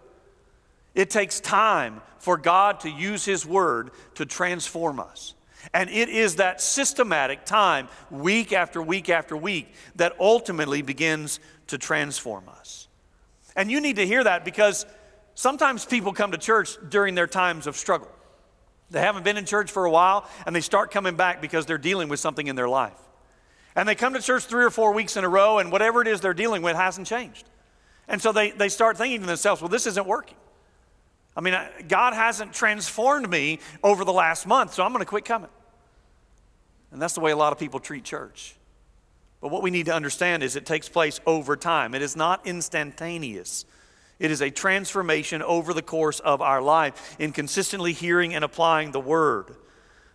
It 0.94 1.10
takes 1.10 1.40
time 1.40 2.00
for 2.18 2.38
God 2.38 2.80
to 2.80 2.90
use 2.90 3.24
His 3.24 3.44
Word 3.44 3.90
to 4.14 4.24
transform 4.24 4.98
us. 4.98 5.34
And 5.72 5.88
it 5.90 6.08
is 6.08 6.36
that 6.36 6.60
systematic 6.60 7.44
time, 7.44 7.88
week 8.10 8.52
after 8.52 8.82
week 8.82 9.08
after 9.08 9.36
week, 9.36 9.72
that 9.96 10.14
ultimately 10.18 10.82
begins 10.82 11.40
to 11.68 11.78
transform 11.78 12.48
us. 12.48 12.88
And 13.56 13.70
you 13.70 13.80
need 13.80 13.96
to 13.96 14.06
hear 14.06 14.24
that 14.24 14.44
because 14.44 14.86
sometimes 15.34 15.84
people 15.84 16.12
come 16.12 16.32
to 16.32 16.38
church 16.38 16.76
during 16.88 17.14
their 17.14 17.26
times 17.26 17.66
of 17.66 17.76
struggle. 17.76 18.10
They 18.90 19.00
haven't 19.00 19.24
been 19.24 19.36
in 19.36 19.46
church 19.46 19.70
for 19.70 19.84
a 19.84 19.90
while 19.90 20.28
and 20.46 20.54
they 20.54 20.60
start 20.60 20.90
coming 20.90 21.16
back 21.16 21.40
because 21.40 21.64
they're 21.64 21.78
dealing 21.78 22.08
with 22.08 22.20
something 22.20 22.46
in 22.46 22.56
their 22.56 22.68
life. 22.68 22.98
And 23.74 23.88
they 23.88 23.94
come 23.94 24.12
to 24.12 24.20
church 24.20 24.44
three 24.44 24.64
or 24.64 24.70
four 24.70 24.92
weeks 24.92 25.16
in 25.16 25.24
a 25.24 25.28
row 25.28 25.58
and 25.58 25.72
whatever 25.72 26.02
it 26.02 26.08
is 26.08 26.20
they're 26.20 26.34
dealing 26.34 26.62
with 26.62 26.76
hasn't 26.76 27.06
changed. 27.06 27.48
And 28.06 28.20
so 28.20 28.32
they, 28.32 28.50
they 28.50 28.68
start 28.68 28.98
thinking 28.98 29.20
to 29.20 29.26
themselves, 29.26 29.62
well, 29.62 29.70
this 29.70 29.86
isn't 29.86 30.06
working. 30.06 30.36
I 31.36 31.40
mean, 31.40 31.58
God 31.88 32.12
hasn't 32.12 32.52
transformed 32.52 33.28
me 33.28 33.58
over 33.82 34.04
the 34.04 34.12
last 34.12 34.46
month, 34.46 34.74
so 34.74 34.84
I'm 34.84 34.92
going 34.92 35.00
to 35.00 35.08
quit 35.08 35.24
coming. 35.24 35.50
And 36.90 37.00
that's 37.00 37.14
the 37.14 37.20
way 37.20 37.30
a 37.30 37.36
lot 37.36 37.52
of 37.52 37.58
people 37.58 37.80
treat 37.80 38.04
church. 38.04 38.54
But 39.40 39.50
what 39.50 39.62
we 39.62 39.70
need 39.70 39.86
to 39.86 39.94
understand 39.94 40.42
is 40.42 40.56
it 40.56 40.66
takes 40.66 40.88
place 40.88 41.20
over 41.26 41.56
time, 41.56 41.94
it 41.94 42.02
is 42.02 42.16
not 42.16 42.46
instantaneous. 42.46 43.64
It 44.18 44.30
is 44.30 44.40
a 44.40 44.50
transformation 44.50 45.42
over 45.42 45.74
the 45.74 45.82
course 45.82 46.20
of 46.20 46.40
our 46.40 46.62
life 46.62 47.16
in 47.18 47.32
consistently 47.32 47.92
hearing 47.92 48.34
and 48.34 48.44
applying 48.44 48.92
the 48.92 49.00
word. 49.00 49.56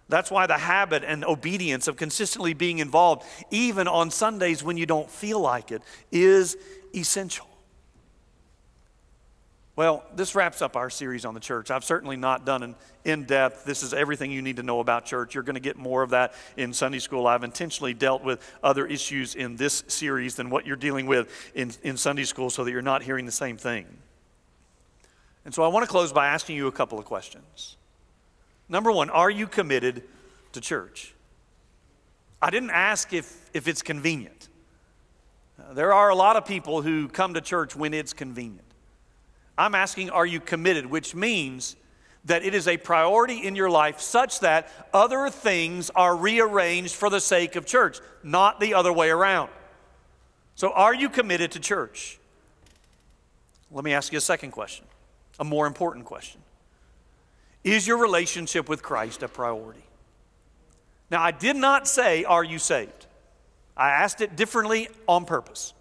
That's 0.08 0.32
why 0.32 0.48
the 0.48 0.58
habit 0.58 1.04
and 1.06 1.26
obedience 1.26 1.90
of 1.90 1.98
consistently 1.98 2.54
being 2.54 2.80
involved, 2.80 3.26
even 3.52 3.86
on 3.86 4.10
Sundays 4.10 4.64
when 4.64 4.78
you 4.78 4.86
don't 4.86 5.12
feel 5.12 5.42
like 5.42 5.74
it, 5.74 5.82
is 6.10 6.56
essential. 6.96 7.50
Well, 9.78 10.04
this 10.16 10.34
wraps 10.34 10.64
up 10.64 10.76
our 10.76 10.90
series 10.90 11.24
on 11.24 11.36
the 11.36 11.40
church. 11.40 11.70
I've 11.70 11.84
certainly 11.84 12.18
not 12.18 12.46
done 12.46 12.64
an 12.64 12.76
in 13.06 13.24
depth, 13.26 13.64
this 13.64 13.84
is 13.84 13.94
everything 13.94 14.32
you 14.32 14.42
need 14.42 14.58
to 14.58 14.64
know 14.64 14.82
about 14.82 15.06
church. 15.06 15.34
You're 15.34 15.44
going 15.44 15.54
to 15.54 15.62
get 15.62 15.78
more 15.78 16.02
of 16.02 16.10
that 16.10 16.34
in 16.58 16.74
Sunday 16.74 17.00
school. 17.00 17.26
I've 17.26 17.44
intentionally 17.44 17.94
dealt 17.94 18.24
with 18.24 18.44
other 18.62 18.86
issues 18.88 19.36
in 19.36 19.56
this 19.56 19.84
series 19.88 20.36
than 20.36 20.50
what 20.50 20.66
you're 20.66 20.76
dealing 20.76 21.06
with 21.06 21.32
in, 21.56 21.72
in 21.84 21.96
Sunday 21.96 22.26
school 22.26 22.50
so 22.50 22.66
that 22.66 22.72
you're 22.72 22.82
not 22.82 23.04
hearing 23.04 23.26
the 23.26 23.32
same 23.32 23.56
thing. 23.56 23.86
And 25.46 25.54
so 25.54 25.64
I 25.64 25.68
want 25.68 25.86
to 25.86 25.90
close 25.90 26.12
by 26.12 26.28
asking 26.28 26.58
you 26.58 26.68
a 26.68 26.72
couple 26.72 27.00
of 27.00 27.06
questions. 27.06 27.78
Number 28.68 28.92
one, 28.92 29.10
are 29.12 29.30
you 29.30 29.48
committed 29.48 30.04
to 30.54 30.60
church? 30.60 31.14
I 32.42 32.50
didn't 32.50 32.72
ask 32.72 33.14
if, 33.14 33.50
if 33.54 33.68
it's 33.68 33.84
convenient. 33.84 34.50
Uh, 35.58 35.74
there 35.74 35.94
are 35.94 36.10
a 36.10 36.16
lot 36.16 36.36
of 36.36 36.46
people 36.46 36.82
who 36.82 37.08
come 37.08 37.36
to 37.36 37.42
church 37.42 37.76
when 37.76 37.94
it's 37.94 38.12
convenient. 38.12 38.67
I'm 39.58 39.76
asking, 39.76 40.10
are 40.12 40.26
you 40.26 40.40
committed? 40.40 40.86
Which 40.86 41.16
means 41.16 41.76
that 42.26 42.44
it 42.44 42.54
is 42.54 42.68
a 42.68 42.78
priority 42.78 43.46
in 43.46 43.56
your 43.56 43.70
life 43.70 44.02
such 44.02 44.42
that 44.42 44.70
other 44.94 45.30
things 45.30 45.90
are 45.96 46.16
rearranged 46.16 46.94
for 46.94 47.10
the 47.10 47.22
sake 47.22 47.56
of 47.56 47.66
church, 47.66 48.00
not 48.22 48.60
the 48.60 48.74
other 48.74 48.92
way 48.92 49.10
around. 49.10 49.50
So, 50.56 50.72
are 50.72 50.94
you 50.94 51.10
committed 51.10 51.52
to 51.52 51.60
church? 51.60 52.20
Let 53.72 53.84
me 53.84 53.94
ask 53.94 54.12
you 54.12 54.18
a 54.18 54.22
second 54.22 54.52
question, 54.52 54.86
a 55.40 55.44
more 55.44 55.68
important 55.68 56.06
question. 56.06 56.42
Is 57.64 57.88
your 57.88 57.98
relationship 57.98 58.68
with 58.70 58.82
Christ 58.82 59.24
a 59.24 59.28
priority? 59.28 59.84
Now, 61.10 61.22
I 61.22 61.32
did 61.32 61.56
not 61.56 61.88
say, 61.88 62.24
Are 62.26 62.44
you 62.44 62.60
saved? 62.60 63.06
I 63.76 63.92
asked 63.92 64.22
it 64.22 64.36
differently 64.36 64.90
on 65.08 65.26
purpose. 65.26 65.74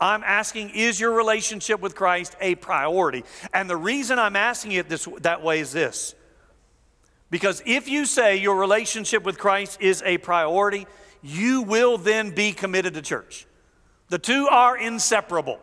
I'm 0.00 0.22
asking, 0.22 0.70
is 0.70 1.00
your 1.00 1.12
relationship 1.12 1.80
with 1.80 1.94
Christ 1.94 2.36
a 2.40 2.54
priority? 2.54 3.24
And 3.52 3.68
the 3.68 3.76
reason 3.76 4.18
I'm 4.18 4.36
asking 4.36 4.72
it 4.72 4.88
this, 4.88 5.08
that 5.22 5.42
way 5.42 5.60
is 5.60 5.72
this. 5.72 6.14
Because 7.30 7.62
if 7.66 7.88
you 7.88 8.06
say 8.06 8.36
your 8.36 8.56
relationship 8.56 9.24
with 9.24 9.38
Christ 9.38 9.80
is 9.80 10.02
a 10.06 10.18
priority, 10.18 10.86
you 11.22 11.62
will 11.62 11.98
then 11.98 12.30
be 12.30 12.52
committed 12.52 12.94
to 12.94 13.02
church. 13.02 13.46
The 14.08 14.18
two 14.18 14.48
are 14.48 14.78
inseparable. 14.78 15.58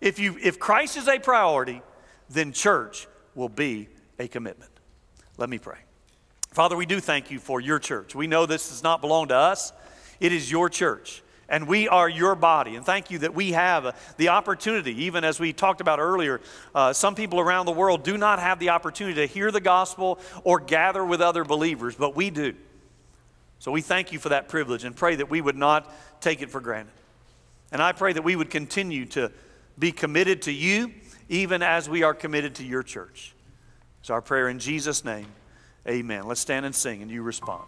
If, 0.00 0.18
you, 0.18 0.36
if 0.42 0.58
Christ 0.58 0.96
is 0.96 1.08
a 1.08 1.18
priority, 1.18 1.80
then 2.28 2.52
church 2.52 3.06
will 3.34 3.48
be 3.48 3.88
a 4.18 4.28
commitment. 4.28 4.70
Let 5.38 5.48
me 5.48 5.58
pray. 5.58 5.78
Father, 6.50 6.76
we 6.76 6.86
do 6.86 7.00
thank 7.00 7.30
you 7.30 7.38
for 7.38 7.60
your 7.60 7.78
church. 7.78 8.14
We 8.14 8.26
know 8.26 8.44
this 8.44 8.68
does 8.68 8.82
not 8.82 9.00
belong 9.00 9.28
to 9.28 9.36
us, 9.36 9.72
it 10.18 10.32
is 10.32 10.50
your 10.50 10.68
church 10.68 11.22
and 11.50 11.66
we 11.66 11.88
are 11.88 12.08
your 12.08 12.34
body. 12.34 12.76
And 12.76 12.86
thank 12.86 13.10
you 13.10 13.18
that 13.18 13.34
we 13.34 13.52
have 13.52 13.96
the 14.16 14.28
opportunity, 14.28 15.04
even 15.04 15.24
as 15.24 15.38
we 15.38 15.52
talked 15.52 15.80
about 15.80 15.98
earlier, 15.98 16.40
uh, 16.74 16.92
some 16.92 17.14
people 17.14 17.40
around 17.40 17.66
the 17.66 17.72
world 17.72 18.04
do 18.04 18.16
not 18.16 18.38
have 18.38 18.58
the 18.60 18.70
opportunity 18.70 19.16
to 19.16 19.26
hear 19.26 19.50
the 19.50 19.60
gospel 19.60 20.20
or 20.44 20.60
gather 20.60 21.04
with 21.04 21.20
other 21.20 21.44
believers, 21.44 21.96
but 21.96 22.14
we 22.16 22.30
do. 22.30 22.54
So 23.58 23.72
we 23.72 23.82
thank 23.82 24.12
you 24.12 24.18
for 24.18 24.30
that 24.30 24.48
privilege 24.48 24.84
and 24.84 24.96
pray 24.96 25.16
that 25.16 25.28
we 25.28 25.40
would 25.40 25.56
not 25.56 25.92
take 26.22 26.40
it 26.40 26.50
for 26.50 26.60
granted. 26.60 26.94
And 27.72 27.82
I 27.82 27.92
pray 27.92 28.12
that 28.12 28.22
we 28.22 28.36
would 28.36 28.50
continue 28.50 29.04
to 29.06 29.30
be 29.78 29.92
committed 29.92 30.42
to 30.42 30.52
you, 30.52 30.92
even 31.28 31.62
as 31.62 31.88
we 31.88 32.02
are 32.02 32.14
committed 32.14 32.54
to 32.56 32.64
your 32.64 32.82
church. 32.82 33.34
It's 34.00 34.10
our 34.10 34.22
prayer 34.22 34.48
in 34.48 34.58
Jesus' 34.58 35.04
name. 35.04 35.26
Amen. 35.86 36.26
Let's 36.26 36.40
stand 36.40 36.64
and 36.64 36.74
sing, 36.74 37.02
and 37.02 37.10
you 37.10 37.22
respond. 37.22 37.64